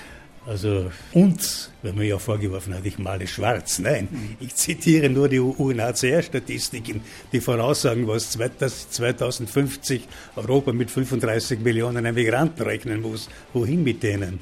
Also 0.48 0.90
uns, 1.12 1.72
wenn 1.82 1.96
man 1.96 2.06
ja 2.06 2.18
vorgeworfen 2.18 2.74
hat, 2.74 2.86
ich 2.86 2.98
male 2.98 3.28
schwarz. 3.28 3.80
Nein, 3.80 4.08
ich 4.40 4.56
zitiere 4.56 5.10
nur 5.10 5.28
die 5.28 5.40
UNHCR-Statistiken, 5.40 7.02
die 7.34 7.42
voraussagen, 7.42 8.08
was 8.08 8.32
2050 8.32 10.08
Europa 10.38 10.72
mit 10.72 10.90
35 10.90 11.60
Millionen 11.60 12.16
Migranten 12.16 12.64
rechnen 12.64 13.02
muss. 13.02 13.30
Wohin 13.54 13.84
mit 13.84 14.04
denen? 14.04 14.40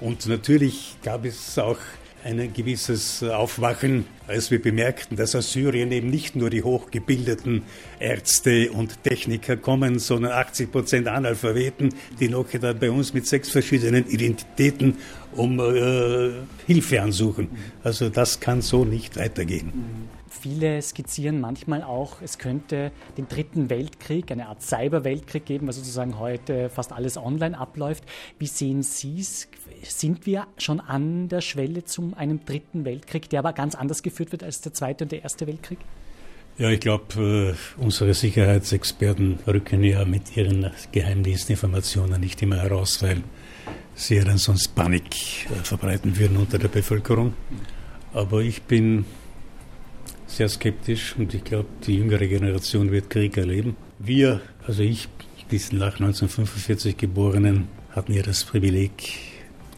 Und 0.00 0.26
natürlich 0.28 0.96
gab 1.02 1.24
es 1.24 1.58
auch 1.58 1.78
ein 2.24 2.52
gewisses 2.52 3.22
Aufwachen, 3.22 4.06
als 4.26 4.50
wir 4.50 4.60
bemerkten, 4.60 5.16
dass 5.16 5.34
aus 5.34 5.52
Syrien 5.52 5.90
eben 5.92 6.10
nicht 6.10 6.36
nur 6.36 6.50
die 6.50 6.62
hochgebildeten 6.62 7.62
Ärzte 7.98 8.70
und 8.72 9.02
Techniker 9.02 9.56
kommen, 9.56 9.98
sondern 9.98 10.32
80 10.32 10.70
Prozent 10.70 11.08
Analphabeten, 11.08 11.94
die 12.18 12.28
noch 12.28 12.46
bei 12.78 12.90
uns 12.90 13.14
mit 13.14 13.26
sechs 13.26 13.50
verschiedenen 13.50 14.06
Identitäten 14.08 14.96
um 15.32 15.58
äh, 15.60 16.30
Hilfe 16.66 17.02
ansuchen. 17.02 17.48
Also 17.82 18.08
das 18.08 18.40
kann 18.40 18.62
so 18.62 18.84
nicht 18.84 19.16
weitergehen. 19.16 19.72
Viele 20.40 20.80
skizzieren 20.80 21.38
manchmal 21.38 21.82
auch, 21.82 22.22
es 22.22 22.38
könnte 22.38 22.92
den 23.18 23.28
dritten 23.28 23.68
Weltkrieg, 23.68 24.30
eine 24.32 24.48
Art 24.48 24.62
Cyber-Weltkrieg 24.62 25.44
geben, 25.44 25.66
weil 25.66 25.74
sozusagen 25.74 26.18
heute 26.18 26.70
fast 26.70 26.92
alles 26.92 27.18
online 27.18 27.58
abläuft. 27.58 28.04
Wie 28.38 28.46
sehen 28.46 28.82
Sie 28.82 29.20
es? 29.20 29.48
Sind 29.82 30.24
wir 30.24 30.46
schon 30.56 30.80
an 30.80 31.28
der 31.28 31.42
Schwelle 31.42 31.84
zu 31.84 32.12
einem 32.16 32.42
dritten 32.46 32.86
Weltkrieg, 32.86 33.28
der 33.28 33.40
aber 33.40 33.52
ganz 33.52 33.74
anders 33.74 34.02
geführt 34.02 34.32
wird 34.32 34.42
als 34.42 34.62
der 34.62 34.72
Zweite 34.72 35.04
und 35.04 35.12
der 35.12 35.22
Erste 35.22 35.46
Weltkrieg? 35.46 35.78
Ja, 36.56 36.70
ich 36.70 36.80
glaube, 36.80 37.54
äh, 37.78 37.82
unsere 37.82 38.14
Sicherheitsexperten 38.14 39.40
rücken 39.46 39.84
ja 39.84 40.06
mit 40.06 40.36
ihren 40.38 40.70
Geheimdienstinformationen 40.92 42.18
nicht 42.18 42.40
immer 42.40 42.56
heraus, 42.56 43.02
weil 43.02 43.22
sie 43.94 44.16
ja 44.16 44.24
dann 44.24 44.38
sonst 44.38 44.74
Panik 44.74 45.50
äh, 45.50 45.64
verbreiten 45.64 46.18
würden 46.18 46.38
unter 46.38 46.58
der 46.58 46.68
Bevölkerung. 46.68 47.34
Aber 48.14 48.40
ich 48.40 48.62
bin 48.62 49.04
sehr 50.30 50.48
skeptisch 50.48 51.14
und 51.18 51.34
ich 51.34 51.44
glaube, 51.44 51.68
die 51.86 51.96
jüngere 51.96 52.26
Generation 52.26 52.90
wird 52.90 53.10
Krieg 53.10 53.36
erleben. 53.36 53.76
Wir, 53.98 54.40
also 54.66 54.82
ich, 54.82 55.08
diesen 55.50 55.78
nach 55.78 55.94
1945 55.94 56.96
Geborenen, 56.96 57.68
hatten 57.90 58.12
ja 58.12 58.22
das 58.22 58.44
Privileg, 58.44 58.92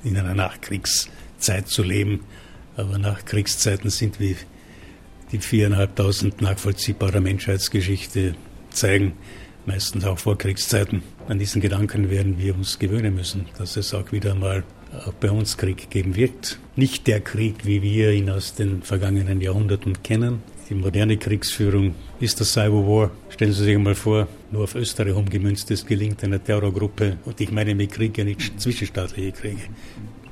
in 0.05 0.17
einer 0.17 0.35
Nachkriegszeit 0.35 1.69
zu 1.69 1.83
leben. 1.83 2.21
Aber 2.77 2.99
Nachkriegszeiten 2.99 3.91
sind 3.91 4.21
wie 4.21 4.37
die 5.31 5.39
viereinhalbtausend 5.39 6.43
nachvollziehbarer 6.43 7.21
Menschheitsgeschichte 7.21 8.35
zeigen, 8.71 9.13
meistens 9.67 10.05
auch 10.05 10.19
Vorkriegszeiten. 10.19 11.03
An 11.29 11.39
diesen 11.39 11.61
Gedanken 11.61 12.11
werden 12.11 12.39
wir 12.39 12.55
uns 12.55 12.79
gewöhnen 12.79 13.15
müssen, 13.15 13.47
dass 13.59 13.77
es 13.77 13.95
auch 13.95 14.13
wieder 14.13 14.35
mal 14.35 14.65
bei 15.21 15.31
uns 15.31 15.57
Krieg 15.57 15.91
geben 15.91 16.17
wird. 16.17 16.59
Nicht 16.77 17.07
der 17.07 17.21
Krieg, 17.21 17.65
wie 17.65 17.83
wir 17.83 18.13
ihn 18.13 18.31
aus 18.31 18.55
den 18.55 18.83
vergangenen 18.83 19.41
Jahrhunderten 19.41 20.03
kennen. 20.03 20.43
Die 20.69 20.75
moderne 20.75 21.17
Kriegsführung 21.17 21.95
ist 22.21 22.39
der 22.39 22.47
Cyber 22.47 22.87
War. 22.87 23.11
Stellen 23.29 23.53
Sie 23.53 23.65
sich 23.65 23.75
einmal 23.75 23.95
vor, 23.95 24.29
nur 24.51 24.65
auf 24.65 24.75
Österreich 24.75 25.15
umgemünzt, 25.15 25.71
es 25.71 25.85
gelingt 25.85 26.23
einer 26.25 26.43
Terrorgruppe, 26.43 27.19
und 27.25 27.41
ich 27.41 27.51
meine 27.51 27.75
mit 27.75 27.93
Krieg 27.93 28.17
ja 28.17 28.25
nicht 28.25 28.61
zwischenstaatliche 28.61 29.33
Kriege, 29.33 29.63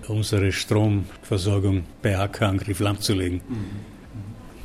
unsere 0.08 0.50
Stromversorgung 0.52 1.84
bei 2.00 2.18
AK-Angriff 2.18 2.80
lahmzulegen. 2.80 3.40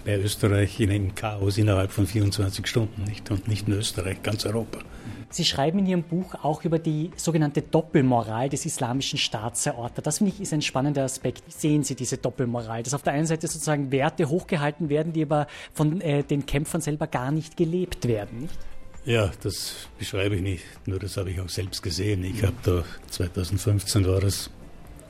Bei 0.05 0.17
Österreich 0.17 0.79
in 0.79 0.91
einem 0.91 1.15
Chaos 1.15 1.57
innerhalb 1.57 1.91
von 1.91 2.05
24 2.05 2.67
Stunden, 2.67 3.03
nicht? 3.03 3.29
Und 3.31 3.47
nicht 3.47 3.67
nur 3.67 3.79
Österreich, 3.79 4.21
ganz 4.21 4.45
Europa. 4.45 4.79
Sie 5.29 5.43
schreiben 5.43 5.79
in 5.79 5.87
Ihrem 5.87 6.03
Buch 6.03 6.35
auch 6.41 6.63
über 6.63 6.79
die 6.79 7.11
sogenannte 7.17 7.61
Doppelmoral 7.61 8.49
des 8.49 8.65
islamischen 8.65 9.19
Staatserorter. 9.19 10.01
Das 10.01 10.19
finde 10.19 10.33
ich 10.33 10.41
ist 10.41 10.53
ein 10.53 10.61
spannender 10.61 11.03
Aspekt. 11.03 11.43
Sehen 11.51 11.83
Sie 11.83 11.95
diese 11.95 12.17
Doppelmoral? 12.17 12.83
Dass 12.83 12.93
auf 12.93 13.03
der 13.03 13.13
einen 13.13 13.25
Seite 13.25 13.47
sozusagen 13.47 13.91
Werte 13.91 14.29
hochgehalten 14.29 14.89
werden, 14.89 15.11
die 15.13 15.23
aber 15.23 15.47
von 15.73 15.99
äh, 16.01 16.23
den 16.23 16.45
Kämpfern 16.45 16.81
selber 16.81 17.07
gar 17.07 17.31
nicht 17.31 17.57
gelebt 17.57 18.07
werden, 18.07 18.45
nicht? 18.45 18.59
Ja, 19.05 19.31
das 19.43 19.87
beschreibe 19.99 20.35
ich 20.35 20.41
nicht. 20.41 20.63
Nur 20.87 20.99
das 20.99 21.17
habe 21.17 21.29
ich 21.29 21.39
auch 21.39 21.49
selbst 21.49 21.83
gesehen. 21.83 22.23
Ich 22.23 22.41
habe 22.43 22.55
da 22.63 22.83
2015 23.11 24.07
war 24.07 24.23
es 24.23 24.49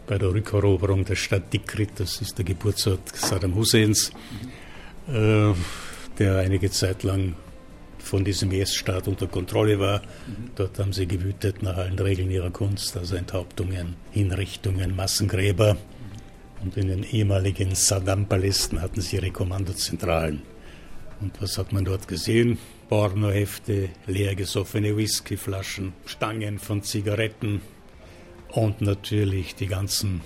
bei 0.05 0.17
der 0.17 0.29
Rückeroberung 0.29 1.05
der 1.05 1.15
Stadt 1.15 1.49
Tikrit, 1.49 1.91
das 1.97 2.21
ist 2.21 2.37
der 2.37 2.45
Geburtsort 2.45 3.15
Saddam 3.15 3.55
Husseins, 3.55 4.11
äh, 5.07 5.53
der 6.19 6.37
einige 6.39 6.69
Zeit 6.69 7.03
lang 7.03 7.35
von 8.05 8.23
diesem 8.23 8.51
IS-Staat 8.51 9.07
unter 9.07 9.27
Kontrolle 9.27 9.79
war. 9.79 10.01
Dort 10.55 10.77
haben 10.79 10.93
sie 10.93 11.07
gewütet 11.07 11.63
nach 11.63 11.77
allen 11.77 11.97
Regeln 11.97 12.29
ihrer 12.29 12.51
Kunst, 12.51 12.95
also 12.95 13.15
Enthauptungen, 13.15 13.95
Hinrichtungen, 14.11 14.95
Massengräber. 14.95 15.77
Und 16.61 16.77
in 16.77 16.87
den 16.87 17.03
ehemaligen 17.03 17.75
Saddam-Palästen 17.75 18.81
hatten 18.81 19.01
sie 19.01 19.17
ihre 19.17 19.31
Kommandozentralen. 19.31 20.41
Und 21.21 21.41
was 21.41 21.57
hat 21.57 21.73
man 21.73 21.85
dort 21.85 22.07
gesehen? 22.07 22.57
Pornohefte, 22.89 23.89
leer 24.05 24.35
gesoffene 24.35 24.95
Whiskyflaschen, 24.95 25.93
Stangen 26.05 26.59
von 26.59 26.83
Zigaretten 26.83 27.61
und 28.49 28.81
natürlich 28.81 29.55
die 29.55 29.67
ganzen 29.67 30.21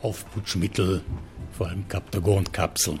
Aufputschmittel, 0.00 1.02
vor 1.52 1.68
allem 1.68 1.86
Kaptagon-Kapseln. 1.88 2.98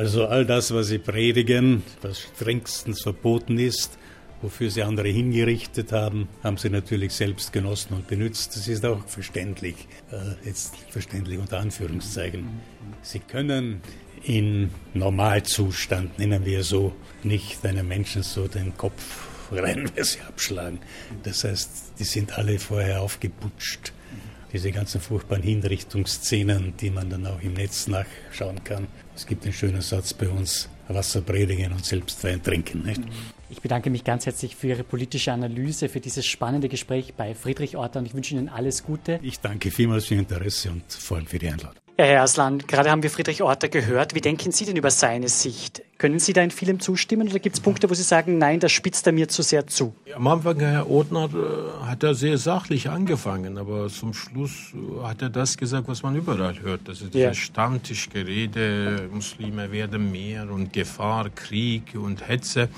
Also 0.00 0.28
all 0.28 0.46
das, 0.46 0.72
was 0.72 0.86
sie 0.86 0.96
predigen, 0.96 1.82
was 2.00 2.20
strengstens 2.20 3.02
verboten 3.02 3.58
ist, 3.58 3.98
wofür 4.40 4.70
sie 4.70 4.82
andere 4.82 5.08
hingerichtet 5.08 5.92
haben, 5.92 6.26
haben 6.42 6.56
sie 6.56 6.70
natürlich 6.70 7.12
selbst 7.12 7.52
genossen 7.52 7.92
und 7.92 8.08
benutzt. 8.08 8.56
Das 8.56 8.66
ist 8.66 8.82
auch 8.86 9.06
verständlich, 9.06 9.74
äh, 10.10 10.46
jetzt 10.46 10.74
verständlich 10.88 11.38
unter 11.38 11.58
Anführungszeichen. 11.58 12.48
Sie 13.02 13.18
können 13.18 13.82
in 14.22 14.70
Normalzustand, 14.94 16.18
nennen 16.18 16.46
wir 16.46 16.64
so, 16.64 16.94
nicht 17.22 17.62
einem 17.66 17.86
Menschen 17.86 18.22
so 18.22 18.48
den 18.48 18.74
Kopf 18.78 19.28
reinweise 19.52 20.24
abschlagen. 20.26 20.78
Das 21.24 21.44
heißt, 21.44 21.92
die 21.98 22.04
sind 22.04 22.38
alle 22.38 22.58
vorher 22.58 23.02
aufgeputscht 23.02 23.92
diese 24.52 24.72
ganzen 24.72 25.00
furchtbaren 25.00 25.42
Hinrichtungsszenen, 25.42 26.74
die 26.78 26.90
man 26.90 27.10
dann 27.10 27.26
auch 27.26 27.40
im 27.40 27.54
Netz 27.54 27.86
nachschauen 27.86 28.62
kann. 28.64 28.86
Es 29.14 29.26
gibt 29.26 29.44
einen 29.44 29.52
schönen 29.52 29.80
Satz 29.80 30.14
bei 30.14 30.28
uns, 30.28 30.68
Wasser 30.88 31.20
predigen 31.20 31.72
und 31.72 31.84
selbst 31.84 32.22
Wein 32.24 32.42
trinken. 32.42 32.82
Nicht? 32.84 33.02
Ich 33.48 33.60
bedanke 33.60 33.90
mich 33.90 34.04
ganz 34.04 34.26
herzlich 34.26 34.56
für 34.56 34.68
Ihre 34.68 34.84
politische 34.84 35.32
Analyse, 35.32 35.88
für 35.88 36.00
dieses 36.00 36.26
spannende 36.26 36.68
Gespräch 36.68 37.14
bei 37.14 37.34
Friedrich 37.34 37.76
Orter 37.76 38.00
und 38.00 38.06
ich 38.06 38.14
wünsche 38.14 38.34
Ihnen 38.34 38.48
alles 38.48 38.84
Gute. 38.84 39.18
Ich 39.22 39.40
danke 39.40 39.70
vielmals 39.70 40.06
für 40.06 40.14
Ihr 40.14 40.20
Interesse 40.20 40.70
und 40.70 40.84
vor 40.92 41.18
allem 41.18 41.26
für 41.26 41.38
die 41.38 41.48
Einladung. 41.48 41.74
Herr 42.04 42.22
Aslan, 42.22 42.58
gerade 42.58 42.90
haben 42.90 43.02
wir 43.02 43.10
Friedrich 43.10 43.42
Orter 43.42 43.68
gehört. 43.68 44.14
Wie 44.14 44.20
denken 44.20 44.52
Sie 44.52 44.64
denn 44.64 44.76
über 44.76 44.90
seine 44.90 45.28
Sicht? 45.28 45.82
Können 45.98 46.18
Sie 46.18 46.32
da 46.32 46.42
in 46.42 46.50
vielem 46.50 46.80
zustimmen 46.80 47.28
oder 47.28 47.38
gibt 47.38 47.56
es 47.56 47.60
Punkte, 47.60 47.90
wo 47.90 47.94
Sie 47.94 48.02
sagen, 48.02 48.38
nein, 48.38 48.60
das 48.60 48.72
spitzt 48.72 49.06
er 49.06 49.12
mir 49.12 49.28
zu 49.28 49.42
sehr 49.42 49.66
zu? 49.66 49.94
Am 50.14 50.26
Anfang, 50.26 50.60
Herr 50.60 50.90
Ortner, 50.90 51.28
äh, 51.32 51.86
hat 51.86 52.02
er 52.02 52.14
sehr 52.14 52.38
sachlich 52.38 52.88
angefangen, 52.88 53.58
aber 53.58 53.88
zum 53.88 54.14
Schluss 54.14 54.72
äh, 54.72 55.06
hat 55.06 55.22
er 55.22 55.30
das 55.30 55.56
gesagt, 55.56 55.88
was 55.88 56.02
man 56.02 56.16
überall 56.16 56.60
hört. 56.60 56.82
Das 56.84 57.00
ist 57.00 57.14
ja. 57.14 57.34
Stammtischgerede, 57.34 59.08
Muslime 59.12 59.72
werden 59.72 60.10
mehr 60.10 60.50
und 60.50 60.72
Gefahr, 60.72 61.28
Krieg 61.30 61.94
und 61.94 62.26
Hetze 62.28 62.68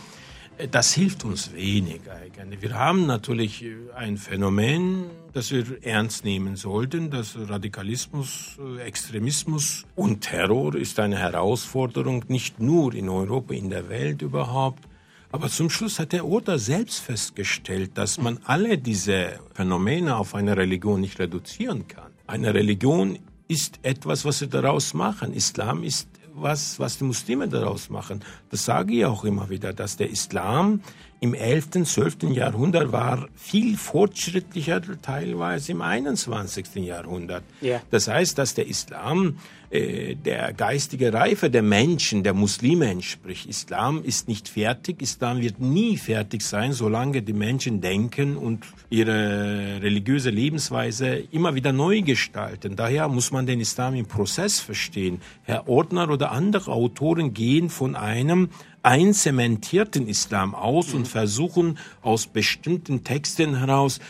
das 0.70 0.92
hilft 0.92 1.24
uns 1.24 1.52
wenig 1.54 2.02
eigentlich. 2.10 2.62
Wir 2.62 2.74
haben 2.74 3.06
natürlich 3.06 3.64
ein 3.96 4.16
Phänomen, 4.16 5.06
das 5.32 5.50
wir 5.50 5.64
ernst 5.82 6.24
nehmen 6.24 6.56
sollten. 6.56 7.10
dass 7.10 7.36
Radikalismus, 7.36 8.58
Extremismus 8.84 9.84
und 9.96 10.20
Terror 10.20 10.74
ist 10.74 11.00
eine 11.00 11.18
Herausforderung, 11.18 12.24
nicht 12.28 12.60
nur 12.60 12.94
in 12.94 13.08
Europa, 13.08 13.54
in 13.54 13.70
der 13.70 13.88
Welt 13.88 14.22
überhaupt. 14.22 14.84
Aber 15.30 15.48
zum 15.48 15.70
Schluss 15.70 15.98
hat 15.98 16.12
der 16.12 16.26
Oder 16.26 16.58
selbst 16.58 17.00
festgestellt, 17.00 17.92
dass 17.94 18.18
man 18.18 18.38
alle 18.44 18.76
diese 18.76 19.40
Phänomene 19.54 20.16
auf 20.16 20.34
eine 20.34 20.56
Religion 20.56 21.00
nicht 21.00 21.18
reduzieren 21.18 21.88
kann. 21.88 22.12
Eine 22.26 22.52
Religion 22.52 23.18
ist 23.48 23.80
etwas, 23.82 24.26
was 24.26 24.40
sie 24.40 24.48
daraus 24.48 24.92
machen. 24.92 25.32
Islam 25.32 25.84
ist 25.84 26.08
was, 26.34 26.78
was 26.78 26.98
die 26.98 27.04
Muslime 27.04 27.48
daraus 27.48 27.90
machen. 27.90 28.20
Das 28.50 28.64
sage 28.64 28.94
ich 28.94 29.04
auch 29.04 29.24
immer 29.24 29.48
wieder, 29.48 29.72
dass 29.72 29.96
der 29.96 30.10
Islam 30.10 30.80
im 31.22 31.34
11., 31.34 31.84
12. 31.84 32.34
Jahrhundert 32.34 32.90
war 32.90 33.28
viel 33.36 33.76
fortschrittlicher 33.76 34.82
teilweise 35.00 35.70
im 35.70 35.80
21. 35.80 36.74
Jahrhundert. 36.74 37.44
Ja. 37.60 37.80
Das 37.92 38.08
heißt, 38.08 38.36
dass 38.38 38.54
der 38.54 38.66
Islam 38.66 39.38
äh, 39.70 40.16
der 40.16 40.52
geistige 40.52 41.14
Reife 41.14 41.48
der 41.48 41.62
Menschen, 41.62 42.24
der 42.24 42.34
Muslime 42.34 42.90
entspricht. 42.90 43.46
Islam 43.46 44.02
ist 44.02 44.26
nicht 44.26 44.48
fertig, 44.48 45.00
Islam 45.00 45.40
wird 45.40 45.60
nie 45.60 45.96
fertig 45.96 46.42
sein, 46.42 46.72
solange 46.72 47.22
die 47.22 47.32
Menschen 47.32 47.80
denken 47.80 48.36
und 48.36 48.64
ihre 48.90 49.80
religiöse 49.80 50.30
Lebensweise 50.30 51.22
immer 51.30 51.54
wieder 51.54 51.72
neu 51.72 52.02
gestalten. 52.02 52.74
Daher 52.74 53.06
muss 53.06 53.30
man 53.30 53.46
den 53.46 53.60
Islam 53.60 53.94
im 53.94 54.06
Prozess 54.06 54.58
verstehen. 54.58 55.20
Herr 55.44 55.68
Ordner 55.68 56.10
oder 56.10 56.32
andere 56.32 56.72
Autoren 56.72 57.32
gehen 57.32 57.70
von 57.70 57.94
einem 57.94 58.48
einzementierten 58.82 60.08
Islam 60.08 60.54
aus 60.54 60.94
und 60.94 61.06
versuchen 61.08 61.78
aus 62.02 62.26
bestimmten 62.26 63.04
Texten 63.04 63.58
heraus 63.58 64.00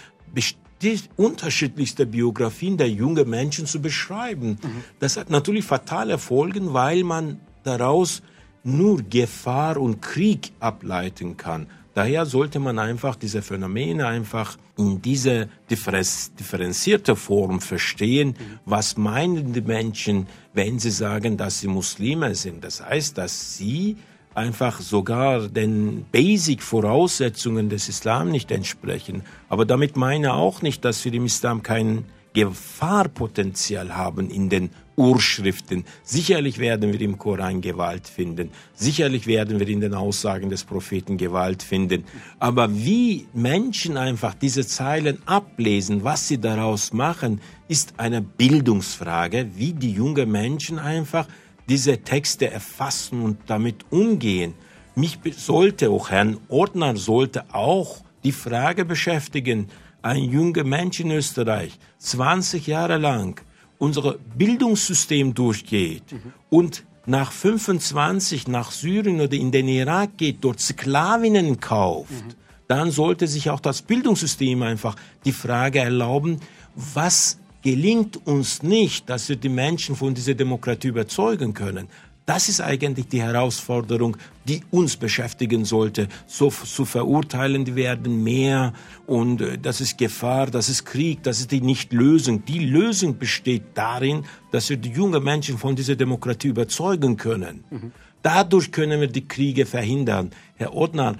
unterschiedlichste 1.16 2.06
Biografien 2.06 2.76
der 2.76 2.90
jungen 2.90 3.30
Menschen 3.30 3.66
zu 3.66 3.80
beschreiben. 3.80 4.58
Das 4.98 5.16
hat 5.16 5.30
natürlich 5.30 5.64
fatale 5.64 6.18
Folgen, 6.18 6.72
weil 6.72 7.04
man 7.04 7.40
daraus 7.62 8.22
nur 8.64 9.02
Gefahr 9.02 9.76
und 9.76 10.02
Krieg 10.02 10.52
ableiten 10.58 11.36
kann. 11.36 11.68
Daher 11.94 12.24
sollte 12.24 12.58
man 12.58 12.78
einfach 12.78 13.16
diese 13.16 13.42
Phänomene 13.42 14.06
einfach 14.06 14.56
in 14.78 15.02
diese 15.02 15.48
differenzierte 15.70 17.16
Form 17.16 17.60
verstehen. 17.60 18.34
Was 18.64 18.96
meinen 18.96 19.52
die 19.52 19.60
Menschen, 19.60 20.26
wenn 20.54 20.78
sie 20.78 20.90
sagen, 20.90 21.36
dass 21.36 21.60
sie 21.60 21.68
Muslime 21.68 22.34
sind? 22.34 22.64
Das 22.64 22.80
heißt, 22.80 23.18
dass 23.18 23.58
sie 23.58 23.98
einfach 24.34 24.80
sogar 24.80 25.48
den 25.48 26.04
Basic-Voraussetzungen 26.12 27.68
des 27.68 27.88
Islam 27.88 28.30
nicht 28.30 28.50
entsprechen. 28.50 29.22
Aber 29.48 29.64
damit 29.64 29.96
meine 29.96 30.34
auch 30.34 30.62
nicht, 30.62 30.84
dass 30.84 31.04
wir 31.04 31.12
im 31.14 31.26
Islam 31.26 31.62
kein 31.62 32.04
Gefahrpotenzial 32.34 33.94
haben 33.94 34.30
in 34.30 34.48
den 34.48 34.70
Urschriften. 34.96 35.84
Sicherlich 36.02 36.58
werden 36.58 36.92
wir 36.92 37.00
im 37.00 37.18
Koran 37.18 37.60
Gewalt 37.60 38.08
finden. 38.08 38.50
Sicherlich 38.74 39.26
werden 39.26 39.58
wir 39.58 39.68
in 39.68 39.80
den 39.80 39.94
Aussagen 39.94 40.50
des 40.50 40.64
Propheten 40.64 41.16
Gewalt 41.16 41.62
finden. 41.62 42.04
Aber 42.38 42.74
wie 42.74 43.26
Menschen 43.32 43.96
einfach 43.96 44.34
diese 44.34 44.66
Zeilen 44.66 45.18
ablesen, 45.26 46.04
was 46.04 46.28
sie 46.28 46.38
daraus 46.38 46.92
machen, 46.92 47.40
ist 47.68 47.94
eine 47.96 48.20
Bildungsfrage, 48.20 49.50
wie 49.54 49.72
die 49.72 49.92
jungen 49.92 50.30
Menschen 50.30 50.78
einfach 50.78 51.26
diese 51.68 51.98
Texte 51.98 52.50
erfassen 52.50 53.22
und 53.22 53.38
damit 53.46 53.84
umgehen. 53.90 54.54
Mich 54.94 55.18
sollte 55.36 55.90
auch 55.90 56.10
Herrn 56.10 56.38
Ordner 56.48 56.96
sollte 56.96 57.44
auch 57.54 58.02
die 58.24 58.32
Frage 58.32 58.84
beschäftigen, 58.84 59.68
ein 60.02 60.24
junger 60.24 60.64
Mensch 60.64 61.00
in 61.00 61.10
Österreich 61.10 61.78
20 61.98 62.66
Jahre 62.66 62.98
lang 62.98 63.40
unser 63.78 64.16
Bildungssystem 64.36 65.34
durchgeht 65.34 66.12
mhm. 66.12 66.32
und 66.50 66.84
nach 67.06 67.32
25 67.32 68.46
nach 68.46 68.70
Syrien 68.70 69.20
oder 69.20 69.32
in 69.32 69.50
den 69.50 69.66
Irak 69.66 70.18
geht, 70.18 70.38
dort 70.42 70.60
Sklavinnen 70.60 71.58
kauft, 71.58 72.10
mhm. 72.12 72.34
dann 72.68 72.90
sollte 72.92 73.26
sich 73.26 73.50
auch 73.50 73.58
das 73.58 73.82
Bildungssystem 73.82 74.62
einfach 74.62 74.94
die 75.24 75.32
Frage 75.32 75.80
erlauben, 75.80 76.38
was 76.76 77.38
gelingt 77.62 78.26
uns 78.26 78.62
nicht, 78.62 79.08
dass 79.08 79.28
wir 79.28 79.36
die 79.36 79.48
Menschen 79.48 79.96
von 79.96 80.14
dieser 80.14 80.34
Demokratie 80.34 80.88
überzeugen 80.88 81.54
können. 81.54 81.88
Das 82.24 82.48
ist 82.48 82.60
eigentlich 82.60 83.08
die 83.08 83.20
Herausforderung, 83.20 84.16
die 84.46 84.62
uns 84.70 84.96
beschäftigen 84.96 85.64
sollte. 85.64 86.06
So 86.26 86.50
zu 86.50 86.84
verurteilen, 86.84 87.64
die 87.64 87.74
werden 87.74 88.22
mehr 88.22 88.74
und 89.06 89.40
äh, 89.40 89.58
das 89.58 89.80
ist 89.80 89.98
Gefahr, 89.98 90.46
das 90.46 90.68
ist 90.68 90.84
Krieg, 90.84 91.22
das 91.24 91.40
ist 91.40 91.50
die 91.50 91.60
Nicht-Lösung. 91.60 92.44
Die 92.44 92.60
Lösung 92.60 93.18
besteht 93.18 93.62
darin, 93.74 94.24
dass 94.52 94.70
wir 94.70 94.76
die 94.76 94.90
jungen 94.90 95.22
Menschen 95.24 95.58
von 95.58 95.74
dieser 95.74 95.96
Demokratie 95.96 96.48
überzeugen 96.48 97.16
können. 97.16 97.64
Mhm. 97.70 97.92
Dadurch 98.22 98.70
können 98.70 99.00
wir 99.00 99.08
die 99.08 99.26
Kriege 99.26 99.66
verhindern. 99.66 100.30
Herr 100.54 100.76
Ottner, 100.76 101.16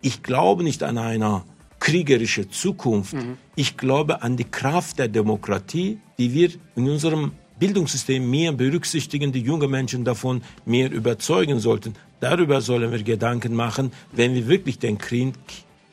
ich 0.00 0.24
glaube 0.24 0.64
nicht 0.64 0.82
an 0.82 0.98
einer 0.98 1.44
kriegerische 1.82 2.48
Zukunft. 2.48 3.14
Mhm. 3.14 3.38
Ich 3.56 3.76
glaube 3.76 4.22
an 4.22 4.36
die 4.36 4.44
Kraft 4.44 5.00
der 5.00 5.08
Demokratie, 5.08 5.98
die 6.16 6.32
wir 6.32 6.50
in 6.76 6.88
unserem 6.88 7.32
Bildungssystem 7.58 8.30
mehr 8.30 8.52
berücksichtigen, 8.52 9.32
die 9.32 9.40
jungen 9.40 9.68
Menschen 9.68 10.04
davon 10.04 10.42
mehr 10.64 10.92
überzeugen 10.92 11.58
sollten. 11.58 11.94
Darüber 12.20 12.60
sollen 12.60 12.92
wir 12.92 13.02
Gedanken 13.02 13.54
machen, 13.56 13.92
wenn 14.12 14.32
wir 14.32 14.46
wirklich 14.46 14.78
den 14.78 14.96
Krieg 14.96 15.34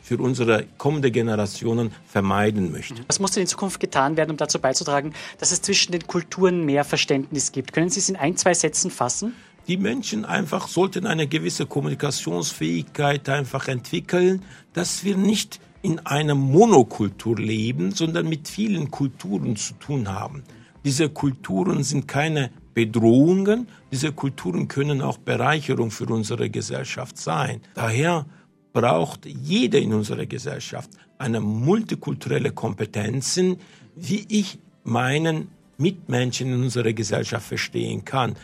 für 0.04 0.18
unsere 0.18 0.66
kommende 0.78 1.10
Generationen 1.10 1.92
vermeiden 2.06 2.72
möchten. 2.72 3.00
Was 3.08 3.20
muss 3.20 3.32
denn 3.32 3.42
in 3.42 3.48
Zukunft 3.48 3.80
getan 3.80 4.16
werden, 4.16 4.30
um 4.30 4.38
dazu 4.38 4.60
beizutragen, 4.60 5.14
dass 5.40 5.52
es 5.52 5.64
zwischen 5.64 5.92
den 5.92 6.06
Kulturen 6.06 6.66
mehr 6.66 6.84
Verständnis 6.84 7.52
gibt? 7.52 7.74
Können 7.74 7.90
Sie 7.90 8.00
es 8.00 8.10
in 8.10 8.16
ein, 8.16 8.38
zwei 8.38 8.54
Sätzen 8.54 8.92
fassen? 8.92 9.34
Die 9.68 9.78
Menschen 9.78 10.26
einfach 10.26 10.68
sollten 10.68 11.08
eine 11.08 11.28
gewisse 11.28 11.66
Kommunikationsfähigkeit 11.66 13.28
einfach 13.30 13.68
entwickeln, 13.68 14.44
dass 14.74 15.04
wir 15.04 15.16
nicht 15.16 15.60
in 15.82 16.00
einer 16.00 16.36
Monokultur 16.36 17.38
leben, 17.38 17.92
sondern 17.92 18.28
mit 18.28 18.48
vielen 18.48 18.92
Kulturen 18.92 19.56
zu 19.56 19.74
tun 19.76 20.10
haben. 20.10 20.44
Diese 20.84 21.10
Kulturen 21.10 21.84
sind 21.84 22.08
keine 22.08 22.52
Bedrohungen, 22.74 23.68
diese 23.92 24.12
Kulturen 24.12 24.68
können 24.68 25.02
auch 25.02 25.18
Bereicherung 25.18 25.92
für 25.92 26.06
unsere 26.06 26.50
Gesellschaft 26.50 27.18
sein. 27.18 27.62
Daher 27.74 28.26
braucht 28.72 29.26
jeder 29.26 29.80
in 29.80 29.94
unserer 29.94 30.26
Gesellschaft 30.26 30.90
eine 31.18 31.42
multikulturelle 31.42 32.52
Kompetenzen, 32.52 33.58
wie 33.96 34.26
ich 34.30 34.60
meinen 34.84 35.50
Mitmenschen 35.78 36.54
in 36.54 36.64
unserer 36.64 36.94
Gesellschaft 36.94 37.48
verstehen 37.48 38.06
kann. 38.06 38.36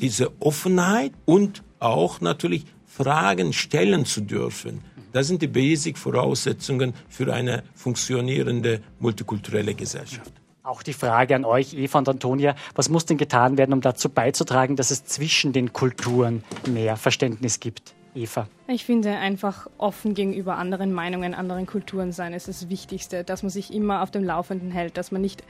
Diese 0.00 0.32
Offenheit 0.40 1.12
und 1.24 1.62
auch 1.78 2.20
natürlich 2.20 2.64
Fragen 2.86 3.52
stellen 3.52 4.06
zu 4.06 4.22
dürfen. 4.22 4.80
Das 5.16 5.28
sind 5.28 5.40
die 5.40 5.46
Basic-Voraussetzungen 5.46 6.92
für 7.08 7.32
eine 7.32 7.62
funktionierende 7.74 8.82
multikulturelle 8.98 9.72
Gesellschaft. 9.72 10.30
Auch 10.62 10.82
die 10.82 10.92
Frage 10.92 11.34
an 11.34 11.46
euch, 11.46 11.72
Eva 11.72 12.00
und 12.00 12.08
Antonia, 12.10 12.54
was 12.74 12.90
muss 12.90 13.06
denn 13.06 13.16
getan 13.16 13.56
werden, 13.56 13.72
um 13.72 13.80
dazu 13.80 14.10
beizutragen, 14.10 14.76
dass 14.76 14.90
es 14.90 15.06
zwischen 15.06 15.54
den 15.54 15.72
Kulturen 15.72 16.44
mehr 16.68 16.98
Verständnis 16.98 17.60
gibt? 17.60 17.94
Eva. 18.14 18.46
Ich 18.68 18.84
finde 18.84 19.12
einfach 19.12 19.68
offen 19.78 20.12
gegenüber 20.12 20.58
anderen 20.58 20.92
Meinungen, 20.92 21.32
anderen 21.32 21.64
Kulturen 21.64 22.12
sein 22.12 22.34
ist 22.34 22.48
das 22.48 22.68
Wichtigste, 22.68 23.24
dass 23.24 23.42
man 23.42 23.48
sich 23.48 23.72
immer 23.72 24.02
auf 24.02 24.10
dem 24.10 24.22
Laufenden 24.22 24.70
hält, 24.70 24.98
dass 24.98 25.12
man 25.12 25.22
nicht 25.22 25.42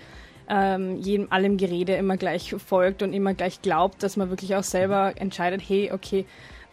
ähm, 0.48 0.98
jedem 0.98 1.33
allem 1.33 1.57
Gerede 1.57 1.96
immer 1.96 2.16
gleich 2.16 2.55
folgt 2.64 3.02
und 3.02 3.12
immer 3.12 3.35
gleich 3.35 3.62
glaubt, 3.62 4.05
dass 4.05 4.16
man 4.16 4.31
wirklich 4.31 4.55
auch 4.55 4.62
selber 4.62 5.14
entscheidet, 5.16 5.61
hey, 5.66 5.90
okay, 5.92 6.24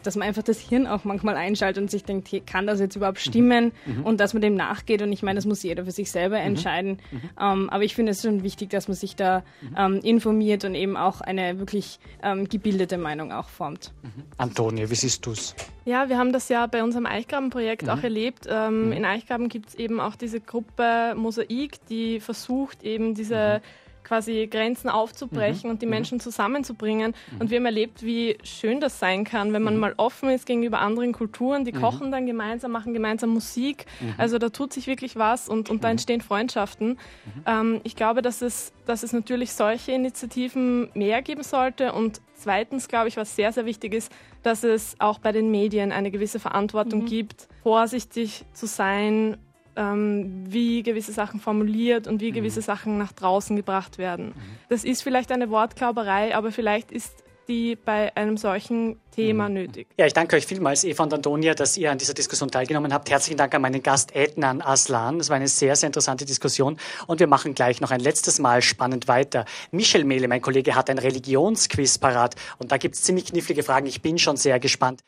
dass 0.06 0.16
man 0.16 0.28
einfach 0.28 0.42
das 0.42 0.58
Hirn 0.58 0.86
auch 0.86 1.04
manchmal 1.04 1.36
einschaltet 1.36 1.82
und 1.82 1.90
sich 1.90 2.04
denkt, 2.04 2.30
hey, 2.30 2.40
kann 2.40 2.66
das 2.66 2.80
jetzt 2.80 2.96
überhaupt 2.96 3.18
stimmen? 3.18 3.72
Mhm. 3.86 3.98
mhm. 3.98 4.04
Und 4.04 4.20
dass 4.20 4.32
man 4.32 4.42
dem 4.42 4.54
nachgeht. 4.54 5.02
Und 5.02 5.12
ich 5.12 5.22
meine, 5.22 5.36
das 5.36 5.46
muss 5.46 5.62
jeder 5.62 5.84
für 5.84 5.90
sich 5.90 6.10
selber 6.10 6.38
mhm. 6.38 6.46
entscheiden. 6.46 6.98
Mhm. 7.10 7.20
Ähm, 7.40 7.70
aber 7.70 7.84
ich 7.84 7.94
finde 7.94 8.12
es 8.12 8.22
schon 8.22 8.42
wichtig, 8.42 8.70
dass 8.70 8.88
man 8.88 8.96
sich 8.96 9.16
da 9.16 9.42
mhm. 9.60 9.76
ähm, 9.76 10.00
informiert 10.02 10.64
und 10.64 10.74
eben 10.74 10.96
auch 10.96 11.20
eine 11.20 11.58
wirklich 11.58 11.98
ähm, 12.22 12.48
gebildete 12.48 12.98
Meinung 12.98 13.32
auch 13.32 13.48
formt. 13.48 13.92
Mhm. 14.02 14.22
Antonia, 14.38 14.90
wie 14.90 14.94
siehst 14.94 15.24
du 15.26 15.32
es? 15.32 15.54
Ja, 15.84 16.08
wir 16.08 16.18
haben 16.18 16.32
das 16.32 16.48
ja 16.48 16.66
bei 16.66 16.82
unserem 16.82 17.06
Eichgraben-Projekt 17.06 17.88
auch 17.90 18.02
erlebt. 18.02 18.46
Ähm, 18.48 18.92
in 18.92 19.04
Eichgraben 19.04 19.48
gibt 19.48 19.70
es 19.70 19.74
eben 19.74 20.00
auch 20.00 20.16
diese 20.16 20.40
Gruppe 20.40 21.14
Mosaik, 21.14 21.84
die 21.88 22.20
versucht 22.20 22.82
eben 22.82 23.14
diese 23.14 23.60
quasi 24.04 24.46
Grenzen 24.50 24.88
aufzubrechen 24.88 25.68
mhm. 25.68 25.74
und 25.74 25.82
die 25.82 25.86
mhm. 25.86 25.90
Menschen 25.90 26.20
zusammenzubringen. 26.20 27.14
Mhm. 27.32 27.40
Und 27.40 27.50
wir 27.50 27.58
haben 27.58 27.66
erlebt, 27.66 28.02
wie 28.02 28.38
schön 28.44 28.80
das 28.80 28.98
sein 28.98 29.24
kann, 29.24 29.52
wenn 29.52 29.62
man 29.62 29.74
mhm. 29.74 29.80
mal 29.80 29.94
offen 29.96 30.30
ist 30.30 30.46
gegenüber 30.46 30.80
anderen 30.80 31.12
Kulturen. 31.12 31.64
Die 31.64 31.72
mhm. 31.72 31.80
kochen 31.80 32.12
dann 32.12 32.26
gemeinsam, 32.26 32.72
machen 32.72 32.94
gemeinsam 32.94 33.30
Musik. 33.30 33.86
Also 34.18 34.38
da 34.38 34.50
tut 34.50 34.72
sich 34.72 34.86
wirklich 34.86 35.16
was 35.16 35.48
und, 35.48 35.70
und 35.70 35.82
da 35.82 35.90
entstehen 35.90 36.20
Freundschaften. 36.20 36.98
Ähm, 37.46 37.80
ich 37.84 37.96
glaube, 37.96 38.22
dass 38.22 38.42
es, 38.42 38.72
dass 38.86 39.02
es 39.02 39.12
natürlich 39.12 39.52
solche 39.52 39.92
Initiativen 39.92 40.90
mehr 40.94 41.22
geben 41.22 41.42
sollte. 41.42 41.92
Und 41.92 42.20
zweitens, 42.34 42.88
glaube 42.88 43.08
ich, 43.08 43.16
was 43.16 43.34
sehr, 43.34 43.52
sehr 43.52 43.66
wichtig 43.66 43.94
ist, 43.94 44.12
dass 44.42 44.62
es 44.62 44.96
auch 44.98 45.18
bei 45.18 45.32
den 45.32 45.50
Medien 45.50 45.92
eine 45.92 46.10
gewisse 46.10 46.38
Verantwortung 46.38 47.06
gibt, 47.06 47.48
vorsichtig 47.62 48.44
zu 48.52 48.66
sein, 48.66 49.38
ähm, 49.76 50.44
wie 50.48 50.82
gewisse 50.82 51.12
Sachen 51.12 51.40
formuliert 51.40 52.06
und 52.06 52.20
wie 52.20 52.30
mhm. 52.30 52.36
gewisse 52.36 52.62
Sachen 52.62 52.98
nach 52.98 53.12
draußen 53.12 53.56
gebracht 53.56 53.98
werden. 53.98 54.28
Mhm. 54.28 54.40
Das 54.68 54.84
ist 54.84 55.02
vielleicht 55.02 55.32
eine 55.32 55.50
Wortklauberei, 55.50 56.34
aber 56.34 56.52
vielleicht 56.52 56.92
ist 56.92 57.24
die 57.48 57.76
bei 57.76 58.14
einem 58.16 58.36
solchen 58.36 58.98
Thema 59.10 59.48
mhm. 59.48 59.54
nötig. 59.54 59.86
Ja, 59.98 60.06
ich 60.06 60.12
danke 60.12 60.36
euch 60.36 60.46
vielmals, 60.46 60.84
Eva 60.84 61.02
und 61.02 61.14
Antonia, 61.14 61.54
dass 61.54 61.76
ihr 61.76 61.90
an 61.90 61.98
dieser 61.98 62.14
Diskussion 62.14 62.50
teilgenommen 62.50 62.92
habt. 62.92 63.10
Herzlichen 63.10 63.36
Dank 63.36 63.54
an 63.54 63.62
meinen 63.62 63.82
Gast 63.82 64.14
Ednan 64.14 64.62
Aslan. 64.62 65.18
Das 65.18 65.28
war 65.28 65.36
eine 65.36 65.48
sehr, 65.48 65.76
sehr 65.76 65.88
interessante 65.88 66.24
Diskussion. 66.24 66.78
Und 67.06 67.20
wir 67.20 67.26
machen 67.26 67.54
gleich 67.54 67.80
noch 67.80 67.90
ein 67.90 68.00
letztes 68.00 68.38
Mal 68.38 68.62
spannend 68.62 69.08
weiter. 69.08 69.44
Michel 69.70 70.04
Mehle, 70.04 70.28
mein 70.28 70.40
Kollege, 70.40 70.74
hat 70.74 70.90
ein 70.90 70.98
Religionsquiz 70.98 71.98
parat. 71.98 72.34
Und 72.58 72.72
da 72.72 72.78
gibt 72.78 72.94
es 72.94 73.02
ziemlich 73.02 73.26
knifflige 73.26 73.62
Fragen. 73.62 73.86
Ich 73.86 74.02
bin 74.02 74.18
schon 74.18 74.36
sehr 74.36 74.58
gespannt. 74.58 75.00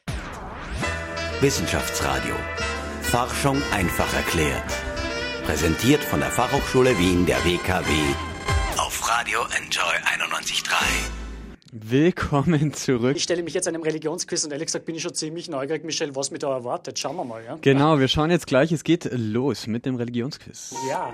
Wissenschaftsradio. 1.40 2.35
Forschung 3.07 3.62
einfach 3.73 4.12
erklärt. 4.14 4.64
Präsentiert 5.45 6.03
von 6.03 6.19
der 6.19 6.29
Fachhochschule 6.29 6.99
Wien 6.99 7.25
der 7.25 7.37
WKW 7.45 7.88
auf 8.79 9.09
Radio 9.09 9.42
Enjoy 9.57 9.95
91.3. 10.19 10.75
Willkommen 11.71 12.73
zurück. 12.75 13.14
Ich 13.16 13.23
stelle 13.23 13.45
mich 13.45 13.55
jetzt 13.55 13.69
einem 13.69 13.83
Religionsquiz 13.83 14.45
und 14.45 14.51
ehrlich 14.51 14.66
gesagt 14.66 14.87
bin 14.87 14.97
ich 14.97 15.03
schon 15.03 15.14
ziemlich 15.14 15.49
neugierig, 15.49 15.85
Michel, 15.85 16.16
was 16.16 16.33
mir 16.33 16.38
da 16.38 16.53
erwartet. 16.53 16.99
Schauen 16.99 17.14
wir 17.14 17.25
mal, 17.25 17.45
ja? 17.45 17.57
Genau, 17.61 18.01
wir 18.01 18.09
schauen 18.09 18.33
jetzt 18.33 18.49
gleich. 18.49 18.73
Es 18.73 18.83
geht 18.83 19.09
los 19.12 19.69
mit 19.69 19.87
dem 19.87 19.95
Religionsquiz. 19.95 20.75
Ja. 20.90 21.12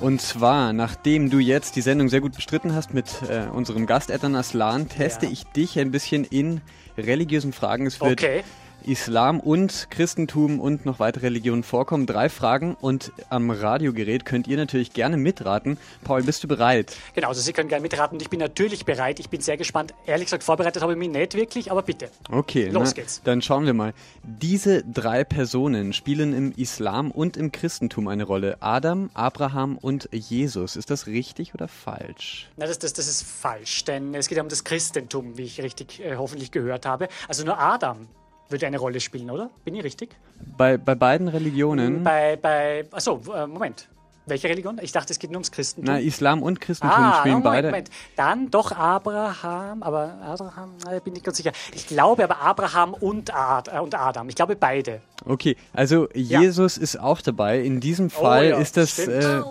Und 0.00 0.20
zwar, 0.20 0.72
nachdem 0.72 1.30
du 1.30 1.38
jetzt 1.38 1.76
die 1.76 1.80
Sendung 1.80 2.08
sehr 2.08 2.20
gut 2.20 2.34
bestritten 2.34 2.74
hast 2.74 2.92
mit 2.92 3.06
äh, 3.30 3.46
unserem 3.52 3.86
Gast 3.86 4.10
Etan 4.10 4.34
Aslan, 4.34 4.88
teste 4.88 5.26
ja. 5.26 5.32
ich 5.32 5.44
dich 5.44 5.78
ein 5.78 5.92
bisschen 5.92 6.24
in 6.24 6.60
religiösen 6.98 7.52
Fragen. 7.52 7.86
Es 7.86 8.00
wird 8.00 8.20
okay. 8.20 8.42
Islam 8.86 9.40
und 9.40 9.88
Christentum 9.90 10.60
und 10.60 10.86
noch 10.86 10.98
weitere 10.98 11.26
Religionen 11.26 11.62
vorkommen. 11.62 12.06
Drei 12.06 12.28
Fragen 12.28 12.76
und 12.80 13.12
am 13.30 13.50
Radiogerät 13.50 14.24
könnt 14.24 14.46
ihr 14.46 14.56
natürlich 14.56 14.92
gerne 14.92 15.16
mitraten. 15.16 15.78
Paul, 16.04 16.22
bist 16.22 16.44
du 16.44 16.48
bereit? 16.48 16.96
Genau, 17.14 17.28
also 17.28 17.40
Sie 17.40 17.52
können 17.52 17.68
gerne 17.68 17.82
mitraten. 17.82 18.18
Ich 18.20 18.30
bin 18.30 18.38
natürlich 18.40 18.84
bereit. 18.84 19.18
Ich 19.18 19.28
bin 19.28 19.40
sehr 19.40 19.56
gespannt. 19.56 19.94
Ehrlich 20.06 20.26
gesagt, 20.26 20.44
vorbereitet 20.44 20.82
habe 20.82 20.92
ich 20.92 20.98
mich 20.98 21.08
nicht 21.08 21.34
wirklich, 21.34 21.70
aber 21.70 21.82
bitte. 21.82 22.10
Okay, 22.30 22.68
los 22.68 22.90
na, 22.90 23.02
geht's. 23.02 23.20
Dann 23.24 23.42
schauen 23.42 23.66
wir 23.66 23.74
mal. 23.74 23.92
Diese 24.22 24.84
drei 24.84 25.24
Personen 25.24 25.92
spielen 25.92 26.32
im 26.32 26.52
Islam 26.52 27.10
und 27.10 27.36
im 27.36 27.52
Christentum 27.52 28.08
eine 28.08 28.24
Rolle. 28.24 28.58
Adam, 28.60 29.10
Abraham 29.14 29.78
und 29.78 30.08
Jesus. 30.12 30.76
Ist 30.76 30.90
das 30.90 31.06
richtig 31.06 31.54
oder 31.54 31.68
falsch? 31.68 32.48
Na, 32.56 32.66
das, 32.66 32.78
das, 32.78 32.92
das 32.92 33.08
ist 33.08 33.22
falsch, 33.22 33.84
denn 33.84 34.14
es 34.14 34.28
geht 34.28 34.36
ja 34.36 34.42
um 34.42 34.48
das 34.48 34.64
Christentum, 34.64 35.36
wie 35.36 35.42
ich 35.42 35.60
richtig 35.60 36.04
äh, 36.04 36.16
hoffentlich 36.16 36.52
gehört 36.52 36.86
habe. 36.86 37.08
Also 37.28 37.44
nur 37.44 37.58
Adam 37.58 38.08
würde 38.48 38.66
eine 38.66 38.78
Rolle 38.78 39.00
spielen, 39.00 39.30
oder? 39.30 39.50
Bin 39.64 39.74
ich 39.74 39.84
richtig? 39.84 40.10
Bei, 40.56 40.76
bei 40.76 40.94
beiden 40.94 41.28
Religionen? 41.28 42.04
Bei, 42.04 42.36
bei, 42.36 42.86
achso, 42.92 43.20
äh, 43.34 43.46
Moment. 43.46 43.88
Welche 44.28 44.48
Religion? 44.48 44.80
Ich 44.82 44.90
dachte, 44.90 45.12
es 45.12 45.20
geht 45.20 45.30
nur 45.30 45.38
ums 45.38 45.52
Christentum. 45.52 45.94
Na, 45.94 46.00
Islam 46.00 46.42
und 46.42 46.60
Christentum 46.60 46.98
ah, 46.98 47.20
spielen 47.20 47.34
Moment, 47.34 47.44
beide. 47.44 47.68
Moment. 47.68 47.90
Dann 48.16 48.50
doch 48.50 48.72
Abraham, 48.72 49.84
aber 49.84 50.18
Abraham, 50.20 50.70
bin 51.04 51.14
ich 51.14 51.22
ganz 51.22 51.36
sicher. 51.36 51.52
Ich 51.72 51.86
glaube 51.86 52.24
aber 52.24 52.40
Abraham 52.40 52.94
und, 52.94 53.32
Ad, 53.32 53.70
äh, 53.70 53.78
und 53.78 53.94
Adam. 53.94 54.28
Ich 54.28 54.34
glaube 54.34 54.56
beide. 54.56 55.00
Okay, 55.24 55.56
also 55.72 56.08
Jesus 56.12 56.76
ja. 56.76 56.82
ist 56.82 56.98
auch 56.98 57.20
dabei. 57.20 57.60
In 57.60 57.78
diesem 57.78 58.10
Fall 58.10 58.46
oh, 58.46 58.50
ja, 58.50 58.58
ist 58.58 58.76
das. 58.76 58.98
Äh, 58.98 59.42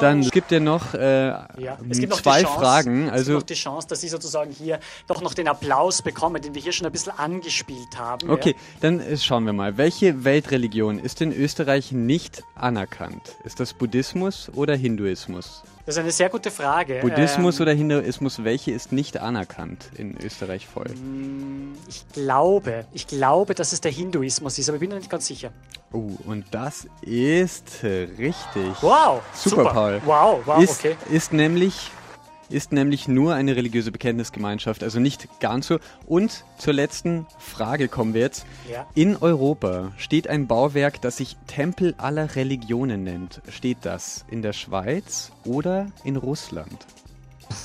dann 0.00 0.22
gibt 0.22 0.52
es 0.52 0.60
noch, 0.60 0.94
äh, 0.94 1.28
ja. 1.28 1.78
es 1.88 1.98
gibt 1.98 2.10
noch 2.10 2.20
zwei 2.20 2.42
Chance, 2.42 2.58
Fragen. 2.58 3.10
Also 3.10 3.20
es 3.20 3.26
gibt 3.26 3.38
noch 3.38 3.42
die 3.42 3.54
Chance, 3.54 3.88
dass 3.88 4.00
Sie 4.00 4.08
sozusagen 4.08 4.50
hier 4.50 4.80
doch 5.06 5.20
noch 5.20 5.34
den 5.34 5.48
Applaus 5.48 6.02
bekommen, 6.02 6.40
den 6.42 6.54
wir 6.54 6.62
hier 6.62 6.72
schon 6.72 6.86
ein 6.86 6.92
bisschen 6.92 7.12
angespielt 7.16 7.98
haben. 7.98 8.30
Okay, 8.30 8.50
ja. 8.50 8.56
dann 8.80 9.00
äh, 9.00 9.16
schauen 9.16 9.44
wir 9.46 9.52
mal. 9.52 9.76
Welche 9.76 10.24
Weltreligion 10.24 10.98
ist 10.98 11.20
in 11.20 11.32
Österreich 11.32 11.92
nicht 11.92 12.42
anerkannt? 12.54 13.36
Ist 13.44 13.60
das 13.60 13.74
Buddhismus 13.74 14.50
oder 14.54 14.74
Hinduismus? 14.76 15.62
Das 15.88 15.96
ist 15.96 16.00
eine 16.00 16.12
sehr 16.12 16.28
gute 16.28 16.50
Frage. 16.50 16.98
Buddhismus 17.00 17.56
ähm, 17.56 17.62
oder 17.62 17.72
Hinduismus, 17.72 18.44
welche 18.44 18.72
ist 18.72 18.92
nicht 18.92 19.16
anerkannt 19.16 19.88
in 19.96 20.18
Österreich 20.22 20.66
voll? 20.66 20.90
Mm, 20.90 21.72
ich 21.88 22.04
glaube, 22.12 22.84
ich 22.92 23.06
glaube, 23.06 23.54
dass 23.54 23.72
es 23.72 23.80
der 23.80 23.90
Hinduismus 23.90 24.58
ist, 24.58 24.68
aber 24.68 24.76
ich 24.76 24.80
bin 24.80 24.90
noch 24.90 24.98
nicht 24.98 25.08
ganz 25.08 25.26
sicher. 25.26 25.50
Oh, 25.90 26.10
und 26.26 26.44
das 26.50 26.86
ist 27.00 27.82
richtig. 27.82 28.82
Wow, 28.82 29.22
super, 29.32 29.56
super. 29.62 29.72
Paul. 29.72 30.02
Wow, 30.04 30.40
wow, 30.44 30.62
ist, 30.62 30.78
okay. 30.84 30.94
Ist 31.10 31.32
nämlich 31.32 31.90
ist 32.50 32.72
nämlich 32.72 33.08
nur 33.08 33.34
eine 33.34 33.56
religiöse 33.56 33.92
Bekenntnisgemeinschaft, 33.92 34.82
also 34.82 35.00
nicht 35.00 35.28
ganz 35.40 35.66
so. 35.66 35.78
Und 36.06 36.44
zur 36.56 36.72
letzten 36.72 37.26
Frage 37.38 37.88
kommen 37.88 38.14
wir 38.14 38.22
jetzt. 38.22 38.46
Ja. 38.70 38.86
In 38.94 39.16
Europa 39.16 39.92
steht 39.96 40.28
ein 40.28 40.46
Bauwerk, 40.46 41.00
das 41.00 41.18
sich 41.18 41.36
Tempel 41.46 41.94
aller 41.98 42.36
Religionen 42.36 43.04
nennt. 43.04 43.42
Steht 43.48 43.78
das 43.82 44.24
in 44.30 44.42
der 44.42 44.52
Schweiz 44.52 45.32
oder 45.44 45.86
in 46.04 46.16
Russland? 46.16 46.86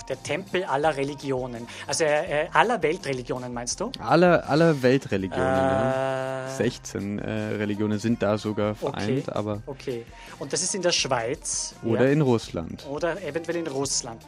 Der 0.08 0.22
Tempel 0.22 0.64
aller 0.64 0.96
Religionen. 0.96 1.68
Also 1.88 2.06
äh, 2.06 2.48
aller 2.54 2.82
Weltreligionen 2.82 3.54
meinst 3.54 3.82
du? 3.82 3.92
Aller, 4.00 4.50
aller 4.50 4.82
Weltreligionen, 4.82 5.46
äh, 5.46 5.50
ja. 5.50 6.48
16 6.48 7.20
äh, 7.20 7.32
Religionen 7.56 8.00
sind 8.00 8.22
da 8.24 8.38
sogar 8.38 8.76
vereint, 8.76 9.28
okay, 9.28 9.32
aber. 9.34 9.62
Okay. 9.66 10.06
Und 10.40 10.54
das 10.54 10.64
ist 10.64 10.74
in 10.74 10.82
der 10.82 10.94
Schweiz. 10.94 11.76
Oder 11.84 12.06
ja. 12.06 12.12
in 12.12 12.22
Russland. 12.22 12.86
Oder 12.90 13.22
eventuell 13.24 13.58
in 13.58 13.68
Russland 13.68 14.22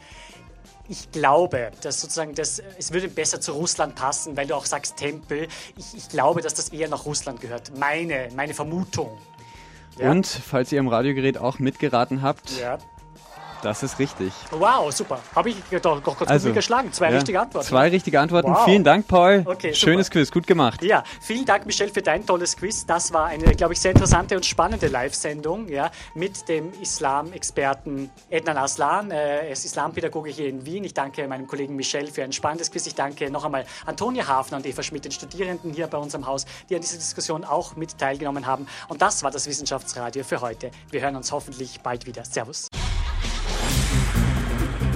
ich 0.88 1.10
glaube, 1.10 1.70
dass 1.82 2.00
sozusagen 2.00 2.34
das, 2.34 2.62
es 2.78 2.92
würde 2.92 3.08
besser 3.08 3.40
zu 3.40 3.52
Russland 3.52 3.94
passen, 3.94 4.36
weil 4.36 4.46
du 4.46 4.54
auch 4.54 4.66
sagst 4.66 4.96
Tempel. 4.96 5.48
Ich, 5.76 5.96
ich 5.96 6.08
glaube, 6.08 6.42
dass 6.42 6.54
das 6.54 6.70
eher 6.70 6.88
nach 6.88 7.04
Russland 7.06 7.40
gehört. 7.40 7.76
Meine, 7.76 8.28
meine 8.34 8.54
Vermutung. 8.54 9.18
Ja? 9.98 10.10
Und 10.10 10.26
falls 10.26 10.72
ihr 10.72 10.80
am 10.80 10.88
Radiogerät 10.88 11.38
auch 11.38 11.58
mitgeraten 11.58 12.22
habt, 12.22 12.58
ja. 12.60 12.78
Das 13.66 13.82
ist 13.82 13.98
richtig. 13.98 14.32
Wow, 14.52 14.92
super. 14.92 15.18
Habe 15.34 15.50
ich 15.50 15.56
doch, 15.82 16.00
kurz 16.00 16.30
also, 16.30 16.52
geschlagen. 16.52 16.92
Zwei 16.92 17.10
ja, 17.10 17.16
richtige 17.16 17.40
Antworten. 17.40 17.66
Zwei 17.66 17.88
richtige 17.88 18.20
Antworten. 18.20 18.52
Wow. 18.52 18.64
Vielen 18.64 18.84
Dank, 18.84 19.08
Paul. 19.08 19.42
Okay, 19.44 19.74
Schönes 19.74 20.08
Quiz, 20.08 20.30
gut 20.30 20.46
gemacht. 20.46 20.84
Ja, 20.84 21.02
vielen 21.20 21.44
Dank, 21.44 21.66
Michelle, 21.66 21.90
für 21.90 22.00
dein 22.00 22.24
tolles 22.24 22.56
Quiz. 22.56 22.86
Das 22.86 23.12
war 23.12 23.26
eine, 23.26 23.56
glaube 23.56 23.72
ich, 23.72 23.80
sehr 23.80 23.90
interessante 23.90 24.36
und 24.36 24.46
spannende 24.46 24.86
Live-Sendung 24.86 25.66
ja, 25.66 25.90
mit 26.14 26.48
dem 26.48 26.70
Islam-Experten 26.80 28.08
Ednan 28.30 28.56
Aslan. 28.56 29.10
Er 29.10 29.50
ist 29.50 29.64
Islampädagoge 29.64 30.30
hier 30.30 30.48
in 30.48 30.64
Wien. 30.64 30.84
Ich 30.84 30.94
danke 30.94 31.26
meinem 31.26 31.48
Kollegen 31.48 31.74
Michelle 31.74 32.06
für 32.06 32.22
ein 32.22 32.32
spannendes 32.32 32.70
Quiz. 32.70 32.86
Ich 32.86 32.94
danke 32.94 33.32
noch 33.32 33.44
einmal 33.44 33.66
Antonia 33.84 34.28
Hafner 34.28 34.58
und 34.58 34.66
Eva 34.66 34.84
Schmidt, 34.84 35.06
den 35.06 35.10
Studierenden 35.10 35.72
hier 35.72 35.88
bei 35.88 35.98
unserem 35.98 36.24
Haus, 36.24 36.44
die 36.70 36.76
an 36.76 36.82
dieser 36.82 36.98
Diskussion 36.98 37.44
auch 37.44 37.74
mit 37.74 37.98
teilgenommen 37.98 38.46
haben. 38.46 38.68
Und 38.86 39.02
das 39.02 39.24
war 39.24 39.32
das 39.32 39.48
Wissenschaftsradio 39.48 40.22
für 40.22 40.40
heute. 40.40 40.70
Wir 40.92 41.00
hören 41.00 41.16
uns 41.16 41.32
hoffentlich 41.32 41.80
bald 41.80 42.06
wieder. 42.06 42.24
Servus. 42.24 42.68